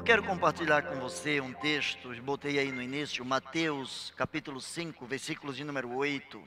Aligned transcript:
Eu 0.00 0.04
quero 0.04 0.22
compartilhar 0.22 0.80
com 0.84 0.98
você 0.98 1.42
um 1.42 1.52
texto, 1.52 2.08
botei 2.22 2.58
aí 2.58 2.72
no 2.72 2.80
início, 2.80 3.22
Mateus 3.22 4.14
capítulo 4.16 4.58
5, 4.58 5.04
versículos 5.04 5.54
de 5.54 5.62
número 5.62 5.94
8. 5.94 6.42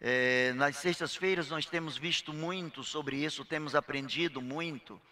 É, 0.00 0.52
nas 0.52 0.76
sextas-feiras 0.76 1.50
nós 1.50 1.66
temos 1.66 1.98
visto 1.98 2.32
muito 2.32 2.84
sobre 2.84 3.16
isso, 3.16 3.44
temos 3.44 3.74
aprendido 3.74 4.40
muito. 4.40 5.02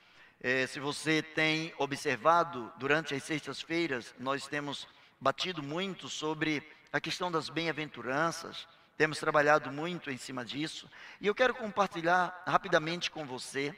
É, 0.40 0.68
se 0.68 0.78
você 0.78 1.20
tem 1.20 1.74
observado, 1.78 2.72
durante 2.78 3.12
as 3.12 3.24
sextas-feiras, 3.24 4.14
nós 4.20 4.46
temos 4.46 4.86
batido 5.20 5.64
muito 5.64 6.08
sobre 6.08 6.62
a 6.92 7.00
questão 7.00 7.28
das 7.28 7.48
bem-aventuranças, 7.48 8.68
temos 8.96 9.18
trabalhado 9.18 9.72
muito 9.72 10.12
em 10.12 10.16
cima 10.16 10.44
disso, 10.44 10.88
e 11.20 11.26
eu 11.26 11.34
quero 11.34 11.56
compartilhar 11.56 12.44
rapidamente 12.46 13.10
com 13.10 13.26
você 13.26 13.74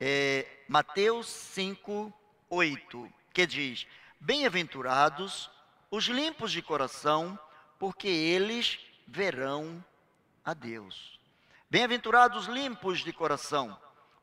é, 0.00 0.46
Mateus 0.66 1.26
5, 1.26 2.12
8, 2.54 3.10
que 3.32 3.46
diz: 3.46 3.86
Bem-aventurados 4.20 5.50
os 5.90 6.04
limpos 6.04 6.52
de 6.52 6.60
coração, 6.60 7.38
porque 7.78 8.06
eles 8.06 8.78
verão 9.06 9.82
a 10.44 10.52
Deus. 10.52 11.18
Bem-aventurados 11.70 12.46
limpos 12.48 13.02
de 13.02 13.10
coração, 13.10 13.74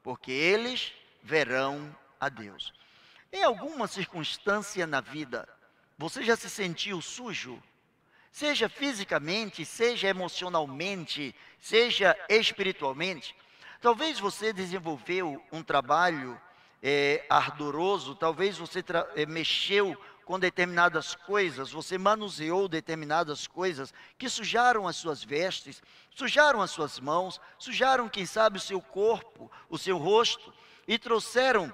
porque 0.03 0.31
eles 0.31 0.93
verão 1.23 1.95
a 2.19 2.29
Deus. 2.29 2.71
Em 3.33 3.41
alguma 3.41 3.87
circunstância 3.87 4.85
na 4.85 5.01
vida, 5.01 5.49
você 5.97 6.21
já 6.23 6.35
se 6.35 6.51
sentiu 6.51 7.01
sujo? 7.01 7.61
Seja 8.31 8.69
fisicamente, 8.69 9.65
seja 9.65 10.07
emocionalmente, 10.07 11.35
seja 11.59 12.15
espiritualmente. 12.29 13.35
Talvez 13.81 14.19
você 14.19 14.53
desenvolveu 14.53 15.43
um 15.51 15.63
trabalho 15.63 16.39
é, 16.81 17.25
ardoroso, 17.29 18.15
talvez 18.15 18.57
você 18.57 18.83
é, 19.15 19.25
mexeu 19.25 19.97
com 20.25 20.39
determinadas 20.39 21.15
coisas, 21.15 21.71
você 21.71 21.97
manuseou 21.97 22.67
determinadas 22.67 23.47
coisas 23.47 23.93
que 24.17 24.29
sujaram 24.29 24.87
as 24.87 24.95
suas 24.95 25.23
vestes, 25.23 25.81
sujaram 26.11 26.61
as 26.61 26.69
suas 26.69 26.99
mãos, 26.99 27.41
sujaram, 27.57 28.07
quem 28.07 28.25
sabe, 28.25 28.57
o 28.57 28.61
seu 28.61 28.79
corpo, 28.79 29.51
o 29.67 29.77
seu 29.77 29.97
rosto, 29.97 30.53
e 30.87 30.99
trouxeram 30.99 31.73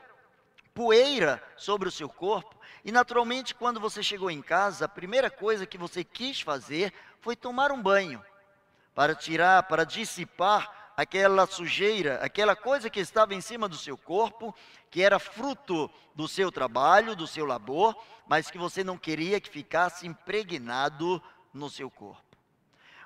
poeira 0.74 1.44
sobre 1.58 1.90
o 1.90 1.92
seu 1.92 2.08
corpo. 2.08 2.56
E 2.84 2.92
naturalmente, 2.92 3.54
quando 3.54 3.80
você 3.80 4.02
chegou 4.02 4.32
em 4.32 4.42
casa, 4.42 4.86
a 4.86 4.90
primeira 4.90 5.30
coisa 5.30 5.66
que 5.66 5.78
você 5.78 6.04
quis 6.04 6.40
fazer 6.40 6.94
foi 7.20 7.36
tomar 7.36 7.72
um 7.72 7.82
banho, 7.82 8.24
para 8.94 9.14
tirar, 9.14 9.64
para 9.64 9.84
dissipar 9.84 10.85
aquela 10.96 11.46
sujeira, 11.46 12.20
aquela 12.24 12.56
coisa 12.56 12.90
que 12.90 13.00
estava 13.00 13.34
em 13.34 13.42
cima 13.42 13.68
do 13.68 13.78
seu 13.78 13.98
corpo, 13.98 14.56
que 14.90 15.02
era 15.02 15.20
fruto 15.20 15.90
do 16.14 16.28
seu 16.28 16.52
trabalho, 16.52 17.16
do 17.16 17.28
seu 17.28 17.46
labor, 17.46 17.96
mas 18.28 18.50
que 18.50 18.58
você 18.58 18.84
não 18.84 18.98
queria 18.98 19.40
que 19.40 19.50
ficasse 19.50 20.08
impregnado 20.08 21.22
no 21.54 21.70
seu 21.70 21.90
corpo. 21.90 22.24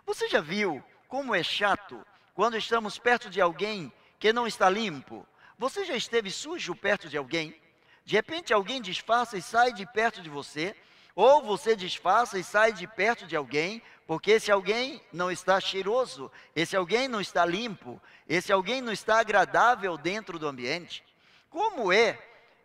Você 0.06 0.28
já 0.28 0.42
viu 0.42 0.84
como 1.08 1.36
é 1.36 1.44
chato 1.44 2.06
quando 2.34 2.58
estamos 2.58 2.98
perto 2.98 3.30
de 3.30 3.42
alguém 3.42 3.92
que 4.18 4.31
não 4.31 4.48
está 4.48 4.70
limpo? 4.70 5.26
Você 5.58 5.86
já 5.86 5.96
esteve 5.96 6.31
sujo 6.31 6.76
perto 6.76 7.09
de 7.09 7.18
alguém? 7.18 7.59
De 8.06 8.16
repente 8.16 8.53
alguém 8.53 8.81
disfarça 8.81 9.38
e 9.38 9.42
sai 9.42 9.74
de 9.74 9.86
perto 9.86 10.22
de 10.22 10.30
você, 10.30 10.76
ou 11.16 11.44
você 11.44 11.76
disfarça 11.76 12.40
e 12.40 12.44
sai 12.44 12.72
de 12.72 12.88
perto 12.88 13.26
de 13.28 13.36
alguém, 13.36 13.81
porque 14.10 14.32
esse 14.32 14.52
alguém 14.52 15.00
não 15.14 15.30
está 15.30 15.60
cheiroso, 15.60 16.32
esse 16.56 16.76
alguém 16.76 17.08
não 17.08 17.22
está 17.22 17.46
limpo, 17.46 18.02
esse 18.28 18.52
alguém 18.52 18.82
não 18.82 18.92
está 18.92 19.20
agradável 19.20 19.96
dentro 20.00 20.40
do 20.40 20.48
ambiente. 20.48 21.04
Como 21.48 21.94
é, 21.94 22.18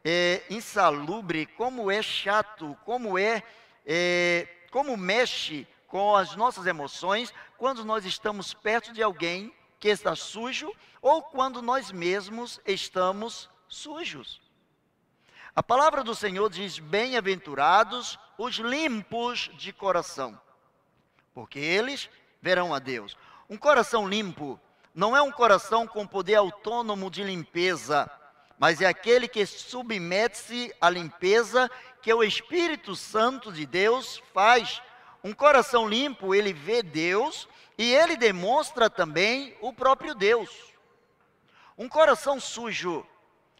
é 0.03 0.43
insalubre, 0.49 1.45
como 1.45 1.91
é 1.91 2.01
chato, 2.01 2.75
como 2.83 3.19
é, 3.19 3.43
é, 3.85 4.49
como 4.71 4.97
mexe 4.97 5.69
com 5.87 6.17
as 6.17 6.35
nossas 6.35 6.65
emoções 6.65 7.31
quando 7.59 7.85
nós 7.85 8.07
estamos 8.07 8.55
perto 8.55 8.91
de 8.95 9.03
alguém 9.03 9.55
que 9.79 9.89
está 9.89 10.17
sujo 10.17 10.75
ou 11.03 11.21
quando 11.23 11.61
nós 11.61 11.93
mesmos 11.93 12.59
estamos 12.65 13.51
sujos. 13.69 14.41
A 15.55 15.63
palavra 15.63 16.03
do 16.03 16.15
Senhor 16.15 16.49
diz: 16.49 16.79
Bem-aventurados 16.79 18.19
os 18.39 18.55
limpos 18.55 19.51
de 19.59 19.75
coração 19.75 20.43
porque 21.35 21.59
eles 21.59 22.09
verão 22.41 22.73
a 22.73 22.79
Deus. 22.79 23.17
Um 23.51 23.57
coração 23.57 24.09
limpo 24.09 24.59
não 24.95 25.17
é 25.17 25.21
um 25.21 25.33
coração 25.33 25.87
com 25.87 26.07
poder 26.07 26.37
autônomo 26.37 27.11
de 27.11 27.25
limpeza, 27.25 28.09
mas 28.59 28.81
é 28.81 28.87
aquele 28.87 29.27
que 29.27 29.45
submete-se 29.45 30.73
à 30.81 30.89
limpeza 30.89 31.69
que 32.01 32.15
o 32.15 32.23
Espírito 32.23 32.95
Santo 32.95 33.53
de 33.53 33.67
Deus 33.67 34.23
faz. 34.33 34.81
Um 35.23 35.33
coração 35.33 35.89
limpo, 35.89 36.35
ele 36.35 36.53
vê 36.53 36.83
Deus 36.83 37.49
e 37.77 37.93
ele 37.93 38.17
demonstra 38.17 38.89
também 38.89 39.57
o 39.61 39.73
próprio 39.73 40.15
Deus. 40.15 40.73
Um 41.77 41.89
coração 41.89 42.39
sujo 42.39 43.05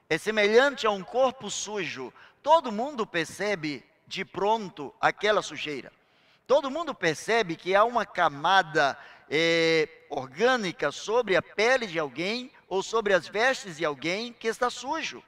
é 0.09 0.17
semelhante 0.17 0.87
a 0.87 0.91
um 0.91 1.03
corpo 1.03 1.51
sujo. 1.51 2.13
Todo 2.43 2.71
mundo 2.71 3.05
percebe 3.05 3.85
de 4.07 4.25
pronto 4.25 4.95
aquela 5.01 5.43
sujeira. 5.43 5.91
Todo 6.47 6.71
mundo 6.71 6.95
percebe 6.95 7.57
que 7.57 7.75
há 7.75 7.85
uma 7.85 8.05
camada 8.05 8.99
é, 9.31 9.89
orgânica 10.11 10.93
sobre 10.93 11.37
a 11.37 11.43
pele 11.43 11.87
de 11.87 11.99
alguém 11.99 12.51
ou 12.69 12.83
sobre 12.83 13.15
as 13.15 13.27
vestes 13.27 13.79
de 13.79 13.85
alguém 13.85 14.33
que 14.33 14.47
está 14.47 14.69
sujo. 14.69 15.23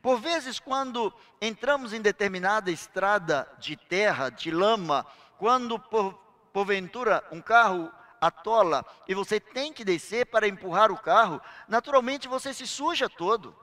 Por 0.00 0.18
vezes, 0.18 0.58
quando 0.58 1.12
entramos 1.40 1.92
em 1.92 2.00
determinada 2.00 2.70
estrada 2.70 3.46
de 3.58 3.76
terra, 3.76 4.30
de 4.30 4.50
lama, 4.50 5.06
quando 5.36 5.78
por, 5.78 6.14
porventura 6.52 7.22
um 7.30 7.40
carro 7.42 7.92
atola 8.18 8.84
e 9.06 9.14
você 9.14 9.38
tem 9.38 9.72
que 9.72 9.84
descer 9.84 10.26
para 10.26 10.48
empurrar 10.48 10.90
o 10.90 10.98
carro, 10.98 11.40
naturalmente 11.68 12.28
você 12.28 12.54
se 12.54 12.66
suja 12.66 13.10
todo. 13.10 13.54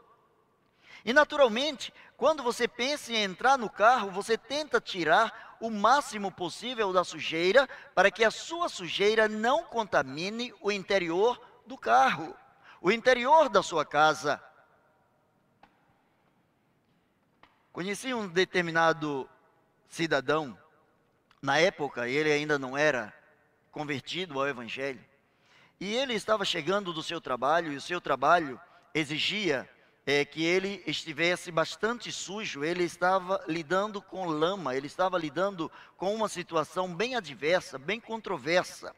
E 1.04 1.14
naturalmente, 1.14 1.94
quando 2.18 2.44
você 2.44 2.68
pensa 2.68 3.14
em 3.14 3.24
entrar 3.24 3.58
no 3.58 3.70
carro, 3.70 4.12
você 4.12 4.38
tenta 4.38 4.82
tirar 4.82 5.47
o 5.60 5.70
máximo 5.70 6.32
possível 6.32 6.94
da 6.94 7.04
sujeira, 7.04 7.68
para 7.96 8.12
que 8.12 8.24
a 8.24 8.32
sua 8.32 8.70
sujeira 8.70 9.28
não 9.28 9.64
contamine 9.64 10.54
o 10.62 10.72
interior 10.72 11.42
do 11.66 11.78
carro, 11.78 12.36
o 12.82 12.92
interior 12.92 13.50
da 13.50 13.64
sua 13.64 13.86
casa. 13.86 14.42
Conheci 17.72 18.14
um 18.14 18.28
determinado 18.28 19.30
cidadão, 19.88 20.58
na 21.42 21.60
época 21.60 22.08
ele 22.08 22.32
ainda 22.32 22.58
não 22.58 22.78
era 22.78 23.14
convertido 23.72 24.40
ao 24.40 24.48
Evangelho, 24.48 25.04
e 25.80 25.94
ele 25.96 26.14
estava 26.14 26.44
chegando 26.44 26.92
do 26.92 27.04
seu 27.04 27.22
trabalho, 27.22 27.72
e 27.72 27.76
o 27.76 27.82
seu 27.82 28.02
trabalho 28.02 28.60
exigia 28.94 29.70
é, 30.08 30.24
que 30.24 30.42
ele 30.42 30.82
estivesse 30.88 31.52
bastante 31.52 32.14
sujo, 32.14 32.64
ele 32.64 32.86
estava 32.86 33.44
lidando 33.46 34.02
com 34.02 34.26
lama, 34.26 34.74
ele 34.74 34.88
estava 34.88 35.18
lidando 35.18 35.70
com 35.98 36.16
uma 36.16 36.30
situação 36.30 36.96
bem 36.96 37.16
adversa, 37.16 37.78
bem 37.78 38.00
controversa. 38.00 38.96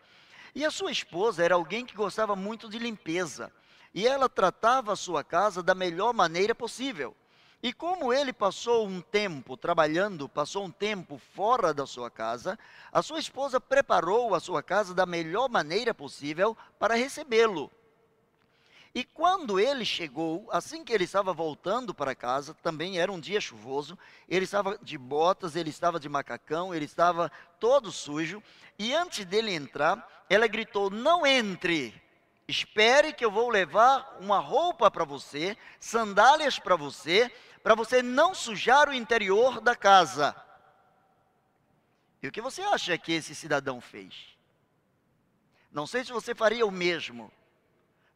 E 0.53 0.63
a 0.63 0.69
sua 0.69 0.91
esposa 0.91 1.43
era 1.43 1.55
alguém 1.55 1.83
que 1.83 1.95
gostava 1.95 2.35
muito 2.35 2.69
de 2.69 2.77
limpeza, 2.77 3.51
e 3.91 4.05
ela 4.05 4.29
tratava 4.29 4.93
a 4.93 4.95
sua 4.95 5.23
casa 5.23 5.63
da 5.63 5.73
melhor 5.73 6.13
maneira 6.13 6.53
possível. 6.53 7.15
E 7.63 7.73
como 7.73 8.13
ele 8.13 8.31
passou 8.31 8.85
um 8.87 9.01
tempo 9.01 9.57
trabalhando, 9.57 10.29
passou 10.29 10.63
um 10.63 10.71
tempo 10.71 11.19
fora 11.33 11.73
da 11.73 11.87
sua 11.87 12.11
casa, 12.11 12.57
a 12.91 13.01
sua 13.01 13.19
esposa 13.19 13.59
preparou 13.59 14.35
a 14.35 14.39
sua 14.39 14.61
casa 14.61 14.93
da 14.93 15.07
melhor 15.07 15.49
maneira 15.49 15.91
possível 15.91 16.55
para 16.77 16.93
recebê-lo. 16.93 17.71
E 18.99 19.05
quando 19.05 19.61
ele 19.61 19.85
chegou, 19.85 20.45
assim 20.51 20.83
que 20.83 20.91
ele 20.91 21.05
estava 21.05 21.31
voltando 21.31 21.93
para 21.93 22.13
casa, 22.13 22.53
também 22.55 22.99
era 22.99 23.09
um 23.09 23.17
dia 23.17 23.39
chuvoso, 23.39 23.97
ele 24.27 24.43
estava 24.43 24.77
de 24.79 24.97
botas, 24.97 25.55
ele 25.55 25.69
estava 25.69 25.97
de 26.01 26.09
macacão, 26.09 26.75
ele 26.75 26.83
estava 26.83 27.31
todo 27.61 27.93
sujo, 27.93 28.43
e 28.77 28.93
antes 28.93 29.23
dele 29.23 29.53
entrar, 29.53 30.05
ela 30.29 30.47
gritou: 30.47 30.89
Não 30.89 31.25
entre, 31.25 31.95
espere 32.45 33.13
que 33.13 33.23
eu 33.23 33.31
vou 33.31 33.47
levar 33.47 34.17
uma 34.19 34.39
roupa 34.39 34.91
para 34.91 35.05
você, 35.05 35.55
sandálias 35.79 36.59
para 36.59 36.75
você, 36.75 37.31
para 37.63 37.75
você 37.75 38.03
não 38.03 38.35
sujar 38.35 38.89
o 38.89 38.93
interior 38.93 39.61
da 39.61 39.77
casa. 39.77 40.35
E 42.21 42.27
o 42.27 42.31
que 42.33 42.41
você 42.41 42.61
acha 42.63 42.97
que 42.97 43.13
esse 43.13 43.33
cidadão 43.33 43.79
fez? 43.79 44.35
Não 45.71 45.87
sei 45.87 46.03
se 46.03 46.11
você 46.11 46.35
faria 46.35 46.65
o 46.65 46.71
mesmo. 46.71 47.31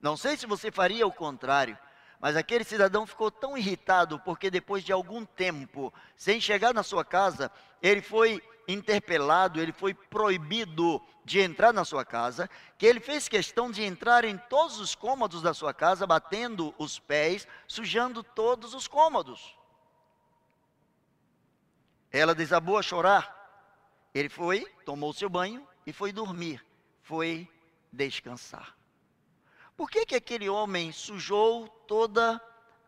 Não 0.03 0.17
sei 0.17 0.35
se 0.35 0.45
você 0.45 0.69
faria 0.69 1.07
o 1.07 1.13
contrário, 1.13 1.77
mas 2.19 2.35
aquele 2.35 2.65
cidadão 2.65 3.07
ficou 3.07 3.31
tão 3.31 3.57
irritado 3.57 4.19
porque 4.19 4.51
depois 4.51 4.83
de 4.83 4.91
algum 4.91 5.23
tempo, 5.23 5.93
sem 6.17 6.41
chegar 6.41 6.73
na 6.73 6.83
sua 6.83 7.05
casa, 7.05 7.49
ele 7.81 8.01
foi 8.01 8.43
interpelado, 8.67 9.61
ele 9.61 9.71
foi 9.71 9.93
proibido 9.93 11.01
de 11.23 11.39
entrar 11.39 11.71
na 11.71 11.85
sua 11.85 12.03
casa, 12.03 12.49
que 12.77 12.85
ele 12.85 12.99
fez 12.99 13.29
questão 13.29 13.71
de 13.71 13.81
entrar 13.81 14.25
em 14.25 14.37
todos 14.37 14.77
os 14.77 14.93
cômodos 14.93 15.41
da 15.41 15.53
sua 15.53 15.73
casa, 15.73 16.05
batendo 16.05 16.75
os 16.77 16.99
pés, 16.99 17.47
sujando 17.65 18.21
todos 18.21 18.73
os 18.73 18.89
cômodos. 18.89 19.57
Ela 22.11 22.35
desabou 22.35 22.77
a 22.77 22.83
chorar. 22.83 23.39
Ele 24.13 24.27
foi, 24.27 24.65
tomou 24.83 25.13
seu 25.13 25.29
banho 25.29 25.65
e 25.87 25.93
foi 25.93 26.11
dormir. 26.11 26.61
Foi 27.01 27.49
descansar. 27.89 28.82
Por 29.75 29.89
que, 29.89 30.05
que 30.05 30.15
aquele 30.15 30.47
homem 30.47 30.91
sujou 30.91 31.67
toda 31.87 32.39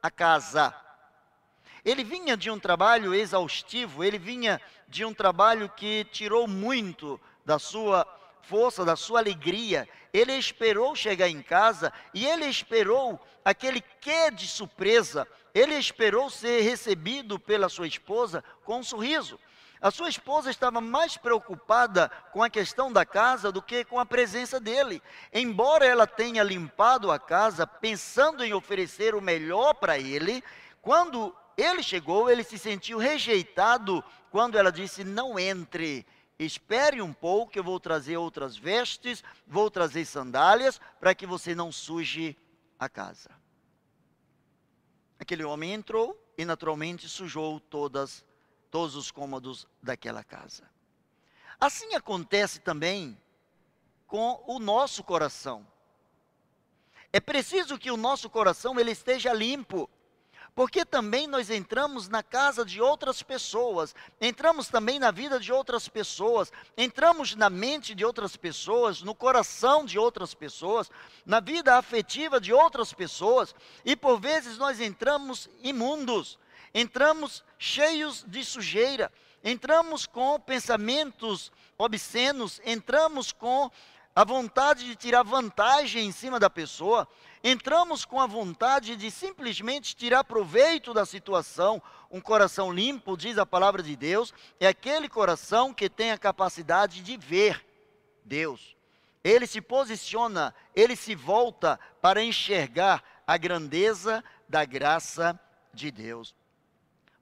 a 0.02 0.12
casa? 0.12 0.74
Ele 1.84 2.04
vinha 2.04 2.38
de 2.38 2.50
um 2.50 2.60
trabalho 2.60 3.14
exaustivo, 3.14 4.04
ele 4.04 4.20
vinha 4.20 4.62
de 4.88 5.04
um 5.04 5.14
trabalho 5.14 5.68
que 5.70 6.06
tirou 6.06 6.48
muito 6.48 7.20
da 7.44 7.58
sua 7.58 8.06
força, 8.44 8.86
da 8.86 8.96
sua 8.96 9.20
alegria. 9.20 9.88
Ele 10.14 10.34
esperou 10.34 10.96
chegar 10.96 11.28
em 11.28 11.42
casa 11.42 11.92
e 12.14 12.26
ele 12.26 12.46
esperou 12.46 13.20
aquele 13.44 13.82
quê 14.00 14.30
de 14.32 14.48
surpresa. 14.48 15.28
Ele 15.54 15.76
esperou 15.76 16.30
ser 16.30 16.62
recebido 16.62 17.40
pela 17.40 17.70
sua 17.70 17.88
esposa 17.88 18.44
com 18.64 18.80
um 18.80 18.84
sorriso. 18.84 19.40
A 19.82 19.92
sua 19.92 20.10
esposa 20.10 20.50
estava 20.50 20.80
mais 20.80 21.18
preocupada 21.18 22.10
com 22.32 22.42
a 22.42 22.50
questão 22.50 22.92
da 22.92 23.06
casa 23.06 23.52
do 23.52 23.62
que 23.62 23.84
com 23.86 24.00
a 24.00 24.06
presença 24.06 24.60
dele. 24.60 25.02
Embora 25.34 25.86
ela 25.86 26.08
tenha 26.08 26.44
limpado 26.44 27.12
a 27.12 27.20
casa 27.20 27.68
pensando 27.68 28.44
em 28.44 28.54
oferecer 28.54 29.14
o 29.14 29.22
melhor 29.22 29.74
para 29.76 30.00
ele, 30.00 30.44
quando 30.82 31.36
ele 31.58 31.84
chegou, 31.84 32.30
ele 32.30 32.44
se 32.44 32.58
sentiu 32.58 32.98
rejeitado 32.98 34.04
quando 34.32 34.58
ela 34.58 34.72
disse: 34.72 35.04
Não 35.04 35.38
entre, 35.38 36.06
espere 36.38 37.02
um 37.02 37.14
pouco, 37.14 37.58
eu 37.58 37.64
vou 37.64 37.80
trazer 37.80 38.18
outras 38.18 38.58
vestes, 38.58 39.24
vou 39.48 39.70
trazer 39.70 40.06
sandálias, 40.06 40.80
para 41.00 41.16
que 41.16 41.26
você 41.26 41.54
não 41.54 41.72
suje 41.72 42.38
a 42.80 42.90
casa. 42.90 43.30
Aquele 45.20 45.44
homem 45.44 45.74
entrou 45.74 46.20
e 46.38 46.44
naturalmente 46.44 47.08
sujou 47.08 47.60
todas 47.60 48.26
todos 48.76 48.98
os 48.98 49.10
cômodos 49.10 49.66
daquela 49.82 50.22
casa. 50.22 50.64
Assim 51.58 51.96
acontece 51.96 52.60
também 52.60 53.18
com 54.06 54.44
o 54.46 54.60
nosso 54.60 55.02
coração. 55.02 55.66
É 57.14 57.22
preciso 57.22 57.78
que 57.78 57.90
o 57.90 57.96
nosso 57.96 58.30
coração 58.30 58.78
ele 58.78 58.92
esteja 58.92 59.32
limpo, 59.32 59.90
porque 60.54 60.84
também 60.84 61.26
nós 61.26 61.50
entramos 61.50 62.10
na 62.10 62.22
casa 62.22 62.66
de 62.66 62.82
outras 62.82 63.24
pessoas, 63.24 63.96
entramos 64.20 64.68
também 64.68 65.00
na 65.00 65.10
vida 65.10 65.40
de 65.40 65.54
outras 65.54 65.88
pessoas, 65.88 66.52
entramos 66.78 67.34
na 67.34 67.50
mente 67.50 67.96
de 67.96 68.04
outras 68.04 68.36
pessoas, 68.36 69.02
no 69.02 69.16
coração 69.16 69.86
de 69.86 69.98
outras 69.98 70.34
pessoas, 70.34 70.92
na 71.26 71.40
vida 71.40 71.78
afetiva 71.78 72.42
de 72.42 72.52
outras 72.52 72.92
pessoas, 72.92 73.56
e 73.86 73.96
por 73.96 74.20
vezes 74.20 74.58
nós 74.58 74.82
entramos 74.82 75.50
imundos, 75.64 76.38
entramos 76.76 77.42
cheios 77.58 78.26
de 78.28 78.44
sujeira, 78.44 79.10
entramos 79.42 80.06
com 80.06 80.38
pensamentos 80.38 81.50
obscenos, 81.78 82.60
entramos 82.66 83.32
com 83.32 83.72
a 84.14 84.26
vontade 84.26 84.84
de 84.84 84.96
tirar 84.96 85.24
vantagem 85.24 86.06
em 86.06 86.12
cima 86.12 86.38
da 86.38 86.50
pessoa, 86.50 87.08
entramos 87.42 88.04
com 88.04 88.20
a 88.20 88.28
vontade 88.28 88.98
de 88.98 89.10
simplesmente 89.10 89.96
tirar 89.96 90.26
proveito 90.26 90.94
da 90.94 91.06
situação. 91.06 91.82
Um 92.12 92.20
coração 92.20 92.74
limpo, 92.74 93.16
diz 93.16 93.38
a 93.38 93.46
palavra 93.46 93.82
de 93.82 93.96
Deus, 93.96 94.34
é 94.60 94.68
aquele 94.68 95.08
coração 95.08 95.74
que 95.74 95.90
tem 95.90 96.12
a 96.12 96.18
capacidade 96.18 97.02
de 97.02 97.16
ver 97.16 97.66
Deus. 98.24 98.76
Ele 99.24 99.48
se 99.48 99.62
posiciona, 99.62 100.54
ele 100.76 100.96
se 100.96 101.16
volta 101.16 101.80
para 102.02 102.22
enxergar 102.22 103.02
a 103.26 103.38
grandeza 103.38 104.24
da 104.48 104.66
graça 104.66 105.40
de 105.74 105.90
Deus. 105.90 106.36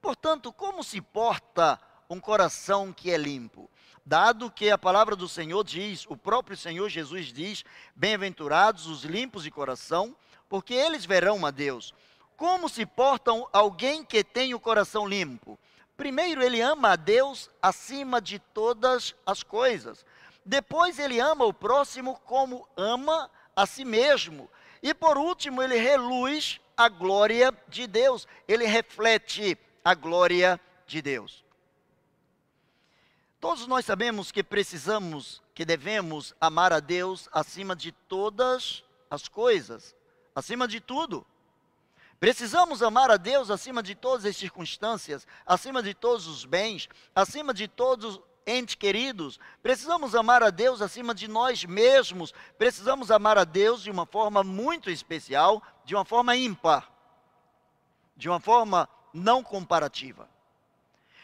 Portanto, 0.03 0.51
como 0.51 0.83
se 0.83 0.99
porta 0.99 1.79
um 2.09 2.19
coração 2.19 2.91
que 2.91 3.09
é 3.09 3.15
limpo? 3.15 3.71
Dado 4.05 4.51
que 4.51 4.69
a 4.69 4.77
palavra 4.77 5.15
do 5.15 5.29
Senhor 5.29 5.63
diz, 5.63 6.05
o 6.09 6.17
próprio 6.17 6.57
Senhor 6.57 6.89
Jesus 6.89 7.27
diz: 7.27 7.63
Bem-aventurados 7.95 8.85
os 8.85 9.05
limpos 9.05 9.43
de 9.43 9.49
coração, 9.49 10.13
porque 10.49 10.73
eles 10.73 11.05
verão 11.05 11.45
a 11.45 11.51
Deus. 11.51 11.93
Como 12.35 12.67
se 12.67 12.85
portam 12.85 13.47
alguém 13.53 14.03
que 14.03 14.25
tem 14.25 14.53
o 14.53 14.59
coração 14.59 15.07
limpo? 15.07 15.57
Primeiro, 15.95 16.43
ele 16.43 16.59
ama 16.59 16.89
a 16.89 16.95
Deus 16.97 17.49
acima 17.61 18.19
de 18.19 18.39
todas 18.39 19.15
as 19.25 19.41
coisas. 19.41 20.05
Depois, 20.45 20.99
ele 20.99 21.21
ama 21.21 21.45
o 21.45 21.53
próximo 21.53 22.19
como 22.25 22.67
ama 22.75 23.31
a 23.55 23.65
si 23.65 23.85
mesmo. 23.85 24.49
E 24.81 24.93
por 24.93 25.17
último, 25.17 25.63
ele 25.63 25.77
reluz 25.77 26.59
a 26.75 26.89
glória 26.89 27.53
de 27.69 27.87
Deus. 27.87 28.27
Ele 28.49 28.65
reflete 28.65 29.57
a 29.83 29.93
glória 29.93 30.59
de 30.85 31.01
Deus. 31.01 31.43
Todos 33.39 33.67
nós 33.67 33.83
sabemos 33.83 34.31
que 34.31 34.41
precisamos, 34.41 35.41
que 35.53 35.65
devemos 35.65 36.33
amar 36.39 36.71
a 36.71 36.79
Deus 36.79 37.27
acima 37.31 37.75
de 37.75 37.91
todas 37.91 38.83
as 39.09 39.27
coisas, 39.27 39.93
acima 40.33 40.67
de 40.67 40.79
tudo. 40.79 41.25
Precisamos 42.19 42.81
amar 42.81 43.11
a 43.11 43.17
Deus 43.17 43.49
acima 43.51 43.83
de 43.83 43.95
todas 43.95 44.25
as 44.25 44.37
circunstâncias, 44.37 45.27
acima 45.45 45.83
de 45.83 45.93
todos 45.93 46.25
os 46.25 46.45
bens, 46.45 46.87
acima 47.13 47.53
de 47.53 47.67
todos 47.67 48.15
os 48.15 48.21
entes 48.47 48.75
queridos. 48.75 49.37
Precisamos 49.61 50.15
amar 50.15 50.41
a 50.41 50.49
Deus 50.49 50.81
acima 50.81 51.13
de 51.13 51.27
nós 51.27 51.65
mesmos. 51.65 52.33
Precisamos 52.57 53.11
amar 53.11 53.37
a 53.37 53.43
Deus 53.43 53.83
de 53.83 53.91
uma 53.91 54.05
forma 54.05 54.41
muito 54.41 54.89
especial, 54.89 55.61
de 55.83 55.95
uma 55.95 56.05
forma 56.05 56.33
ímpar, 56.35 56.89
de 58.15 58.29
uma 58.29 58.39
forma 58.39 58.87
não 59.13 59.43
comparativa. 59.43 60.27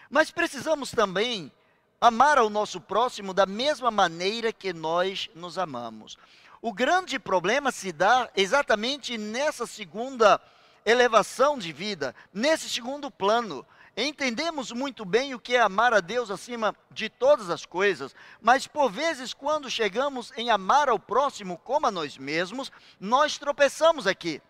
Mas 0.09 0.31
precisamos 0.31 0.91
também 0.91 1.51
amar 1.99 2.37
ao 2.37 2.49
nosso 2.49 2.79
próximo 2.79 3.33
da 3.33 3.45
mesma 3.45 3.91
maneira 3.91 4.53
que 4.53 4.71
nós 4.71 5.29
nos 5.35 5.57
amamos. 5.57 6.17
O 6.61 6.73
grande 6.73 7.17
problema 7.17 7.71
se 7.71 7.91
dá 7.91 8.29
exatamente 8.35 9.17
nessa 9.17 9.65
segunda 9.65 10.41
elevação 10.85 11.57
de 11.57 11.71
vida, 11.71 12.15
nesse 12.33 12.69
segundo 12.69 13.09
plano. 13.09 13.65
Entendemos 13.95 14.71
muito 14.71 15.03
bem 15.03 15.33
o 15.33 15.39
que 15.39 15.55
é 15.55 15.59
amar 15.59 15.93
a 15.93 15.99
Deus 15.99 16.31
acima 16.31 16.75
de 16.91 17.09
todas 17.09 17.49
as 17.49 17.65
coisas, 17.65 18.15
mas 18.41 18.65
por 18.65 18.89
vezes, 18.89 19.33
quando 19.33 19.69
chegamos 19.69 20.31
em 20.37 20.49
amar 20.49 20.87
ao 20.89 20.99
próximo 20.99 21.57
como 21.57 21.87
a 21.87 21.91
nós 21.91 22.17
mesmos, 22.17 22.71
nós 22.99 23.37
tropeçamos 23.37 24.07
aqui. 24.07 24.41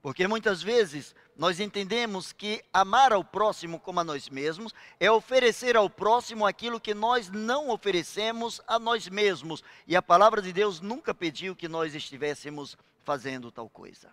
Porque 0.00 0.28
muitas 0.28 0.62
vezes 0.62 1.14
nós 1.36 1.58
entendemos 1.58 2.32
que 2.32 2.64
amar 2.72 3.12
ao 3.12 3.24
próximo 3.24 3.80
como 3.80 3.98
a 3.98 4.04
nós 4.04 4.28
mesmos 4.28 4.72
é 5.00 5.10
oferecer 5.10 5.76
ao 5.76 5.90
próximo 5.90 6.46
aquilo 6.46 6.80
que 6.80 6.94
nós 6.94 7.28
não 7.28 7.70
oferecemos 7.70 8.60
a 8.68 8.78
nós 8.78 9.08
mesmos. 9.08 9.62
E 9.86 9.96
a 9.96 10.02
palavra 10.02 10.40
de 10.40 10.52
Deus 10.52 10.80
nunca 10.80 11.12
pediu 11.12 11.56
que 11.56 11.66
nós 11.66 11.94
estivéssemos 11.94 12.76
fazendo 13.02 13.50
tal 13.50 13.68
coisa. 13.68 14.12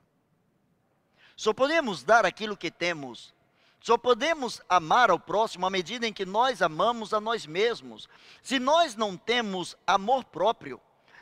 Só 1.35 1.53
podemos 1.53 2.03
dar 2.03 2.25
aquilo 2.25 2.57
que 2.57 2.71
temos. 2.71 3.33
Só 3.79 3.97
podemos 3.97 4.61
amar 4.67 5.11
ao 5.11 5.19
próximo 5.19 5.65
à 5.65 5.69
medida 5.69 6.07
em 6.07 6.13
que 6.13 6.25
nós 6.25 6.61
amamos 6.61 7.13
a 7.13 7.21
nós 7.21 7.45
mesmos. 7.45 8.09
Se 8.41 8.59
nós 8.59 8.95
não 8.95 9.15
temos 9.15 9.75
amor 9.85 10.23
próprio, 10.25 10.81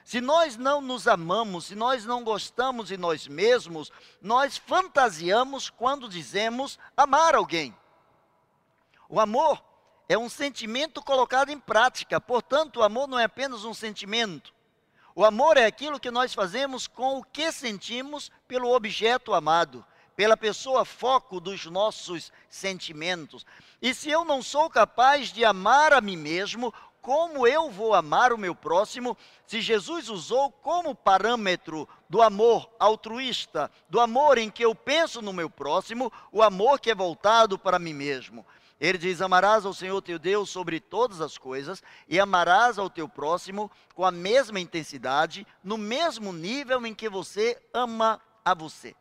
se 0.10 0.20
nós 0.20 0.58
não 0.58 0.82
nos 0.82 1.08
amamos, 1.08 1.66
se 1.66 1.76
nós 1.76 2.04
não 2.04 2.24
gostamos 2.24 2.88
de 2.88 2.98
nós 2.98 3.28
mesmos, 3.28 3.92
nós 4.20 4.58
fantasiamos 4.58 5.70
quando 5.70 6.10
dizemos 6.10 6.80
amar 6.98 7.36
alguém. 7.36 7.78
O 9.08 9.20
amor 9.20 9.64
é 10.08 10.18
um 10.18 10.28
sentimento 10.28 11.00
colocado 11.04 11.52
em 11.52 11.60
prática, 11.60 12.20
portanto, 12.20 12.78
o 12.78 12.84
amor 12.84 13.08
não 13.08 13.20
é 13.20 13.26
apenas 13.26 13.64
um 13.66 13.74
sentimento. 13.76 14.52
O 15.14 15.24
amor 15.24 15.58
é 15.58 15.68
aquilo 15.68 16.00
que 16.00 16.10
nós 16.10 16.34
fazemos 16.34 16.88
com 16.88 17.20
o 17.20 17.24
que 17.24 17.52
sentimos 17.52 18.32
pelo 18.48 18.74
objeto 18.74 19.32
amado, 19.32 19.86
pela 20.16 20.36
pessoa 20.36 20.84
foco 20.86 21.40
dos 21.40 21.68
nossos 21.68 22.32
sentimentos. 22.50 23.46
E 23.80 23.94
se 23.94 24.10
eu 24.10 24.26
não 24.26 24.42
sou 24.42 24.72
capaz 24.72 25.32
de 25.32 25.46
amar 25.46 25.94
a 25.94 26.02
mim 26.02 26.18
mesmo, 26.18 26.74
como 27.10 27.48
eu 27.48 27.72
vou 27.72 27.96
amar 27.96 28.32
o 28.32 28.38
meu 28.38 28.54
próximo 28.54 29.18
se 29.48 29.62
Jesus 29.62 30.10
usou 30.10 30.52
como 30.52 30.94
parâmetro 30.94 31.90
do 32.08 32.22
amor 32.22 32.70
altruísta, 32.78 33.72
do 33.90 34.00
amor 34.00 34.38
em 34.38 34.48
que 34.48 34.64
eu 34.64 34.76
penso 34.76 35.20
no 35.20 35.34
meu 35.34 35.50
próximo, 35.50 36.14
o 36.32 36.44
amor 36.44 36.80
que 36.80 36.92
é 36.92 36.94
voltado 36.94 37.58
para 37.58 37.80
mim 37.80 37.96
mesmo. 37.96 38.46
Ele 38.80 38.96
diz: 38.96 39.24
Amarás 39.24 39.66
ao 39.66 39.74
Senhor 39.74 40.00
teu 40.04 40.20
Deus 40.20 40.52
sobre 40.52 40.80
todas 40.80 41.20
as 41.20 41.36
coisas 41.36 41.82
e 42.08 42.20
amarás 42.20 42.78
ao 42.78 42.92
teu 42.92 43.10
próximo 43.10 43.72
com 43.96 44.06
a 44.06 44.12
mesma 44.12 44.60
intensidade, 44.60 45.48
no 45.64 45.80
mesmo 45.80 46.32
nível 46.32 46.86
em 46.86 46.94
que 46.94 47.10
você 47.10 47.60
ama 47.74 48.22
a 48.46 48.54
você. 48.54 48.96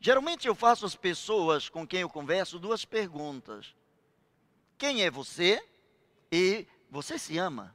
Geralmente 0.00 0.48
eu 0.48 0.54
faço 0.54 0.86
às 0.86 0.96
pessoas 0.96 1.68
com 1.68 1.86
quem 1.86 2.00
eu 2.00 2.08
converso 2.08 2.58
duas 2.58 2.82
perguntas: 2.86 3.74
Quem 4.78 5.04
é 5.04 5.10
você? 5.10 5.62
E 6.30 6.66
você 6.90 7.18
se 7.18 7.38
ama. 7.38 7.74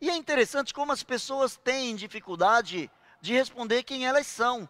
E 0.00 0.10
é 0.10 0.16
interessante 0.16 0.74
como 0.74 0.92
as 0.92 1.02
pessoas 1.02 1.56
têm 1.56 1.96
dificuldade 1.96 2.90
de 3.20 3.32
responder 3.32 3.82
quem 3.82 4.06
elas 4.06 4.26
são. 4.26 4.68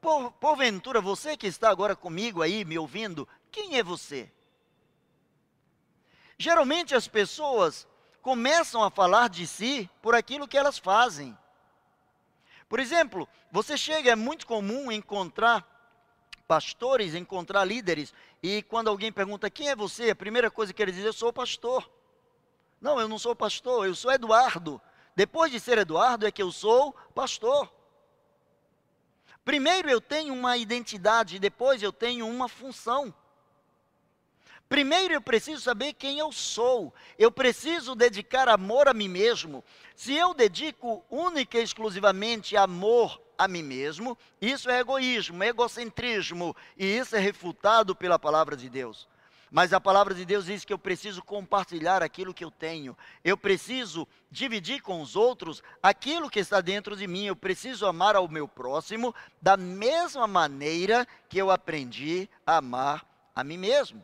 Por, 0.00 0.32
porventura, 0.32 1.00
você 1.00 1.36
que 1.36 1.46
está 1.46 1.70
agora 1.70 1.94
comigo 1.94 2.42
aí, 2.42 2.64
me 2.64 2.78
ouvindo, 2.78 3.28
quem 3.50 3.78
é 3.78 3.82
você? 3.82 4.30
Geralmente 6.38 6.94
as 6.94 7.06
pessoas 7.06 7.86
começam 8.20 8.82
a 8.82 8.90
falar 8.90 9.28
de 9.28 9.46
si 9.46 9.88
por 10.00 10.14
aquilo 10.14 10.48
que 10.48 10.56
elas 10.56 10.78
fazem. 10.78 11.36
Por 12.68 12.80
exemplo, 12.80 13.28
você 13.50 13.76
chega, 13.76 14.10
é 14.10 14.16
muito 14.16 14.46
comum 14.46 14.90
encontrar 14.90 15.68
pastores, 16.48 17.14
encontrar 17.14 17.64
líderes, 17.64 18.12
e 18.42 18.62
quando 18.62 18.88
alguém 18.88 19.12
pergunta 19.12 19.50
quem 19.50 19.68
é 19.68 19.76
você, 19.76 20.10
a 20.10 20.16
primeira 20.16 20.50
coisa 20.50 20.72
que 20.72 20.82
ele 20.82 20.92
diz, 20.92 21.04
eu 21.04 21.12
sou 21.12 21.32
pastor. 21.32 21.88
Não, 22.82 23.00
eu 23.00 23.06
não 23.06 23.16
sou 23.16 23.34
pastor, 23.34 23.86
eu 23.86 23.94
sou 23.94 24.10
Eduardo. 24.10 24.82
Depois 25.14 25.52
de 25.52 25.60
ser 25.60 25.78
Eduardo 25.78 26.26
é 26.26 26.32
que 26.32 26.42
eu 26.42 26.50
sou 26.50 26.92
pastor. 27.14 27.72
Primeiro 29.44 29.88
eu 29.88 30.00
tenho 30.00 30.34
uma 30.34 30.56
identidade, 30.56 31.38
depois 31.38 31.80
eu 31.80 31.92
tenho 31.92 32.26
uma 32.26 32.48
função. 32.48 33.14
Primeiro 34.68 35.14
eu 35.14 35.20
preciso 35.20 35.62
saber 35.62 35.92
quem 35.92 36.18
eu 36.18 36.32
sou. 36.32 36.92
Eu 37.16 37.30
preciso 37.30 37.94
dedicar 37.94 38.48
amor 38.48 38.88
a 38.88 38.94
mim 38.94 39.08
mesmo. 39.08 39.62
Se 39.94 40.14
eu 40.14 40.34
dedico 40.34 41.04
única 41.08 41.58
e 41.58 41.62
exclusivamente 41.62 42.56
amor 42.56 43.22
a 43.38 43.46
mim 43.46 43.62
mesmo, 43.62 44.18
isso 44.40 44.68
é 44.68 44.80
egoísmo, 44.80 45.44
egocentrismo, 45.44 46.56
e 46.76 46.86
isso 46.86 47.14
é 47.14 47.20
refutado 47.20 47.94
pela 47.94 48.18
palavra 48.18 48.56
de 48.56 48.68
Deus. 48.68 49.06
Mas 49.54 49.74
a 49.74 49.80
palavra 49.80 50.14
de 50.14 50.24
Deus 50.24 50.46
diz 50.46 50.64
que 50.64 50.72
eu 50.72 50.78
preciso 50.78 51.22
compartilhar 51.22 52.02
aquilo 52.02 52.32
que 52.32 52.42
eu 52.42 52.50
tenho. 52.50 52.96
Eu 53.22 53.36
preciso 53.36 54.08
dividir 54.30 54.80
com 54.80 55.02
os 55.02 55.14
outros 55.14 55.62
aquilo 55.82 56.30
que 56.30 56.40
está 56.40 56.62
dentro 56.62 56.96
de 56.96 57.06
mim. 57.06 57.26
Eu 57.26 57.36
preciso 57.36 57.84
amar 57.84 58.16
ao 58.16 58.26
meu 58.26 58.48
próximo 58.48 59.14
da 59.42 59.54
mesma 59.54 60.26
maneira 60.26 61.06
que 61.28 61.36
eu 61.36 61.50
aprendi 61.50 62.30
a 62.46 62.56
amar 62.56 63.06
a 63.36 63.44
mim 63.44 63.58
mesmo. 63.58 64.02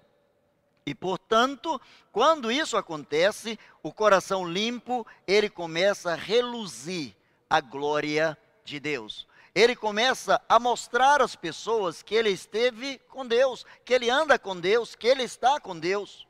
E 0.84 0.94
portanto, 0.94 1.80
quando 2.12 2.52
isso 2.52 2.76
acontece, 2.76 3.58
o 3.82 3.90
coração 3.90 4.46
limpo, 4.46 5.06
ele 5.26 5.48
começa 5.48 6.12
a 6.12 6.14
reluzir 6.14 7.16
a 7.48 7.58
glória 7.62 8.36
de 8.66 8.78
Deus 8.78 9.26
ele 9.54 9.74
começa 9.74 10.40
a 10.48 10.58
mostrar 10.58 11.22
às 11.22 11.34
pessoas 11.34 12.02
que 12.02 12.14
ele 12.14 12.30
esteve 12.30 12.98
com 13.08 13.26
Deus, 13.26 13.64
que 13.84 13.94
ele 13.94 14.10
anda 14.10 14.38
com 14.38 14.58
Deus, 14.58 14.94
que 14.94 15.06
ele 15.06 15.22
está 15.22 15.60
com 15.60 15.78
Deus. 15.78 16.26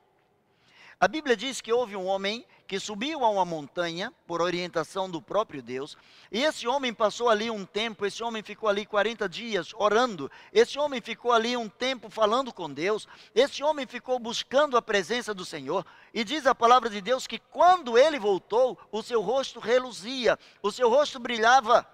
A 1.00 1.06
Bíblia 1.06 1.36
diz 1.36 1.60
que 1.60 1.72
houve 1.72 1.94
um 1.94 2.06
homem 2.06 2.44
que 2.66 2.80
subiu 2.80 3.24
a 3.24 3.30
uma 3.30 3.44
montanha 3.44 4.12
por 4.26 4.42
orientação 4.42 5.08
do 5.08 5.22
próprio 5.22 5.62
Deus, 5.62 5.96
e 6.30 6.42
esse 6.42 6.66
homem 6.66 6.92
passou 6.92 7.28
ali 7.30 7.48
um 7.50 7.64
tempo, 7.64 8.04
esse 8.04 8.22
homem 8.22 8.42
ficou 8.42 8.68
ali 8.68 8.84
40 8.84 9.28
dias 9.28 9.72
orando, 9.74 10.30
esse 10.52 10.78
homem 10.78 11.00
ficou 11.00 11.32
ali 11.32 11.56
um 11.56 11.68
tempo 11.68 12.10
falando 12.10 12.52
com 12.52 12.68
Deus, 12.68 13.06
esse 13.34 13.62
homem 13.62 13.86
ficou 13.86 14.18
buscando 14.18 14.76
a 14.76 14.82
presença 14.82 15.32
do 15.32 15.44
Senhor, 15.44 15.86
e 16.12 16.24
diz 16.24 16.46
a 16.46 16.54
palavra 16.54 16.90
de 16.90 17.00
Deus 17.00 17.26
que 17.26 17.38
quando 17.38 17.96
ele 17.96 18.18
voltou, 18.18 18.76
o 18.90 19.02
seu 19.02 19.22
rosto 19.22 19.60
reluzia, 19.60 20.38
o 20.60 20.72
seu 20.72 20.90
rosto 20.90 21.20
brilhava 21.20 21.86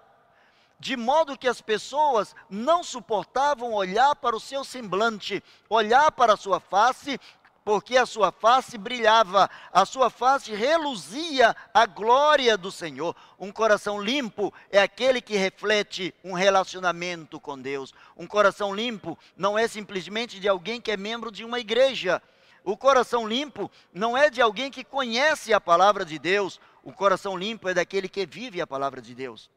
de 0.79 0.95
modo 0.97 1.37
que 1.37 1.47
as 1.47 1.61
pessoas 1.61 2.35
não 2.49 2.83
suportavam 2.83 3.73
olhar 3.73 4.15
para 4.15 4.35
o 4.35 4.39
seu 4.39 4.63
semblante, 4.63 5.43
olhar 5.69 6.11
para 6.11 6.33
a 6.33 6.37
sua 6.37 6.59
face, 6.59 7.19
porque 7.65 7.97
a 7.97 8.05
sua 8.05 8.31
face 8.31 8.77
brilhava, 8.77 9.49
a 9.73 9.85
sua 9.85 10.11
face 10.11 10.53
reluzia 10.53 11.55
a 11.73 11.87
glória 11.87 12.55
do 12.55 12.71
Senhor. 12.71 13.15
Um 13.39 13.51
coração 13.51 13.99
limpo 13.99 14.53
é 14.69 14.79
aquele 14.79 15.19
que 15.19 15.35
reflete 15.35 16.13
um 16.23 16.33
relacionamento 16.33 17.39
com 17.39 17.59
Deus. 17.59 17.91
Um 18.15 18.27
coração 18.27 18.73
limpo 18.73 19.17
não 19.35 19.57
é 19.57 19.67
simplesmente 19.67 20.39
de 20.39 20.47
alguém 20.47 20.79
que 20.79 20.91
é 20.91 20.97
membro 20.97 21.31
de 21.31 21.43
uma 21.43 21.59
igreja. 21.59 22.21
O 22.63 22.77
coração 22.77 23.27
limpo 23.27 23.71
não 23.91 24.15
é 24.15 24.29
de 24.29 24.43
alguém 24.43 24.69
que 24.69 24.83
conhece 24.83 25.51
a 25.51 25.59
palavra 25.59 26.05
de 26.05 26.19
Deus. 26.19 26.59
O 26.83 26.93
coração 26.93 27.35
limpo 27.35 27.67
é 27.67 27.73
daquele 27.73 28.07
que 28.07 28.27
vive 28.27 28.61
a 28.61 28.67
palavra 28.67 29.01
de 29.01 29.15
Deus. 29.15 29.49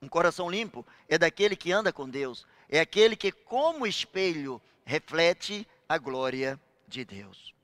Um 0.00 0.08
coração 0.08 0.48
limpo 0.48 0.86
é 1.08 1.18
daquele 1.18 1.56
que 1.56 1.72
anda 1.72 1.92
com 1.92 2.08
Deus, 2.08 2.46
é 2.68 2.80
aquele 2.80 3.16
que, 3.16 3.32
como 3.32 3.86
espelho, 3.86 4.60
reflete 4.84 5.66
a 5.88 5.98
glória 5.98 6.60
de 6.86 7.04
Deus. 7.04 7.54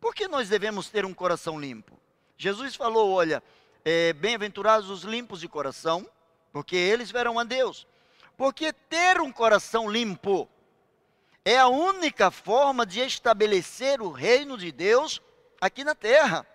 Por 0.00 0.14
que 0.14 0.28
nós 0.28 0.48
devemos 0.48 0.88
ter 0.88 1.04
um 1.04 1.14
coração 1.14 1.58
limpo? 1.58 1.98
Jesus 2.36 2.76
falou: 2.76 3.10
olha, 3.10 3.42
é, 3.84 4.12
bem-aventurados 4.12 4.90
os 4.90 5.02
limpos 5.02 5.40
de 5.40 5.48
coração, 5.48 6.08
porque 6.52 6.76
eles 6.76 7.10
verão 7.10 7.38
a 7.38 7.44
Deus. 7.44 7.86
Porque 8.36 8.72
ter 8.72 9.20
um 9.20 9.32
coração 9.32 9.90
limpo 9.90 10.48
é 11.44 11.56
a 11.56 11.68
única 11.68 12.30
forma 12.30 12.84
de 12.84 13.00
estabelecer 13.00 14.02
o 14.02 14.10
reino 14.10 14.58
de 14.58 14.70
Deus 14.70 15.22
aqui 15.60 15.84
na 15.84 15.94
terra. 15.94 16.46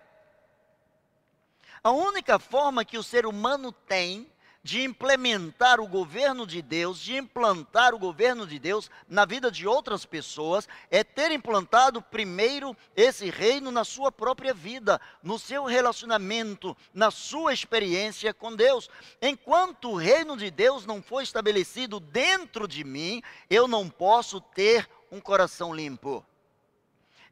A 1.82 1.90
única 1.90 2.38
forma 2.38 2.84
que 2.84 2.96
o 2.96 3.02
ser 3.02 3.26
humano 3.26 3.72
tem 3.72 4.31
de 4.62 4.82
implementar 4.82 5.80
o 5.80 5.88
governo 5.88 6.46
de 6.46 6.62
Deus, 6.62 7.00
de 7.00 7.16
implantar 7.16 7.94
o 7.94 7.98
governo 7.98 8.46
de 8.46 8.58
Deus 8.58 8.88
na 9.08 9.24
vida 9.24 9.50
de 9.50 9.66
outras 9.66 10.04
pessoas, 10.04 10.68
é 10.88 11.02
ter 11.02 11.32
implantado 11.32 12.00
primeiro 12.00 12.76
esse 12.94 13.28
reino 13.28 13.72
na 13.72 13.82
sua 13.82 14.12
própria 14.12 14.54
vida, 14.54 15.00
no 15.22 15.38
seu 15.38 15.64
relacionamento, 15.64 16.76
na 16.94 17.10
sua 17.10 17.52
experiência 17.52 18.32
com 18.32 18.54
Deus. 18.54 18.88
Enquanto 19.20 19.90
o 19.90 19.96
reino 19.96 20.36
de 20.36 20.50
Deus 20.50 20.86
não 20.86 21.02
for 21.02 21.22
estabelecido 21.22 21.98
dentro 21.98 22.68
de 22.68 22.84
mim, 22.84 23.20
eu 23.50 23.66
não 23.66 23.90
posso 23.90 24.40
ter 24.40 24.88
um 25.10 25.20
coração 25.20 25.74
limpo. 25.74 26.24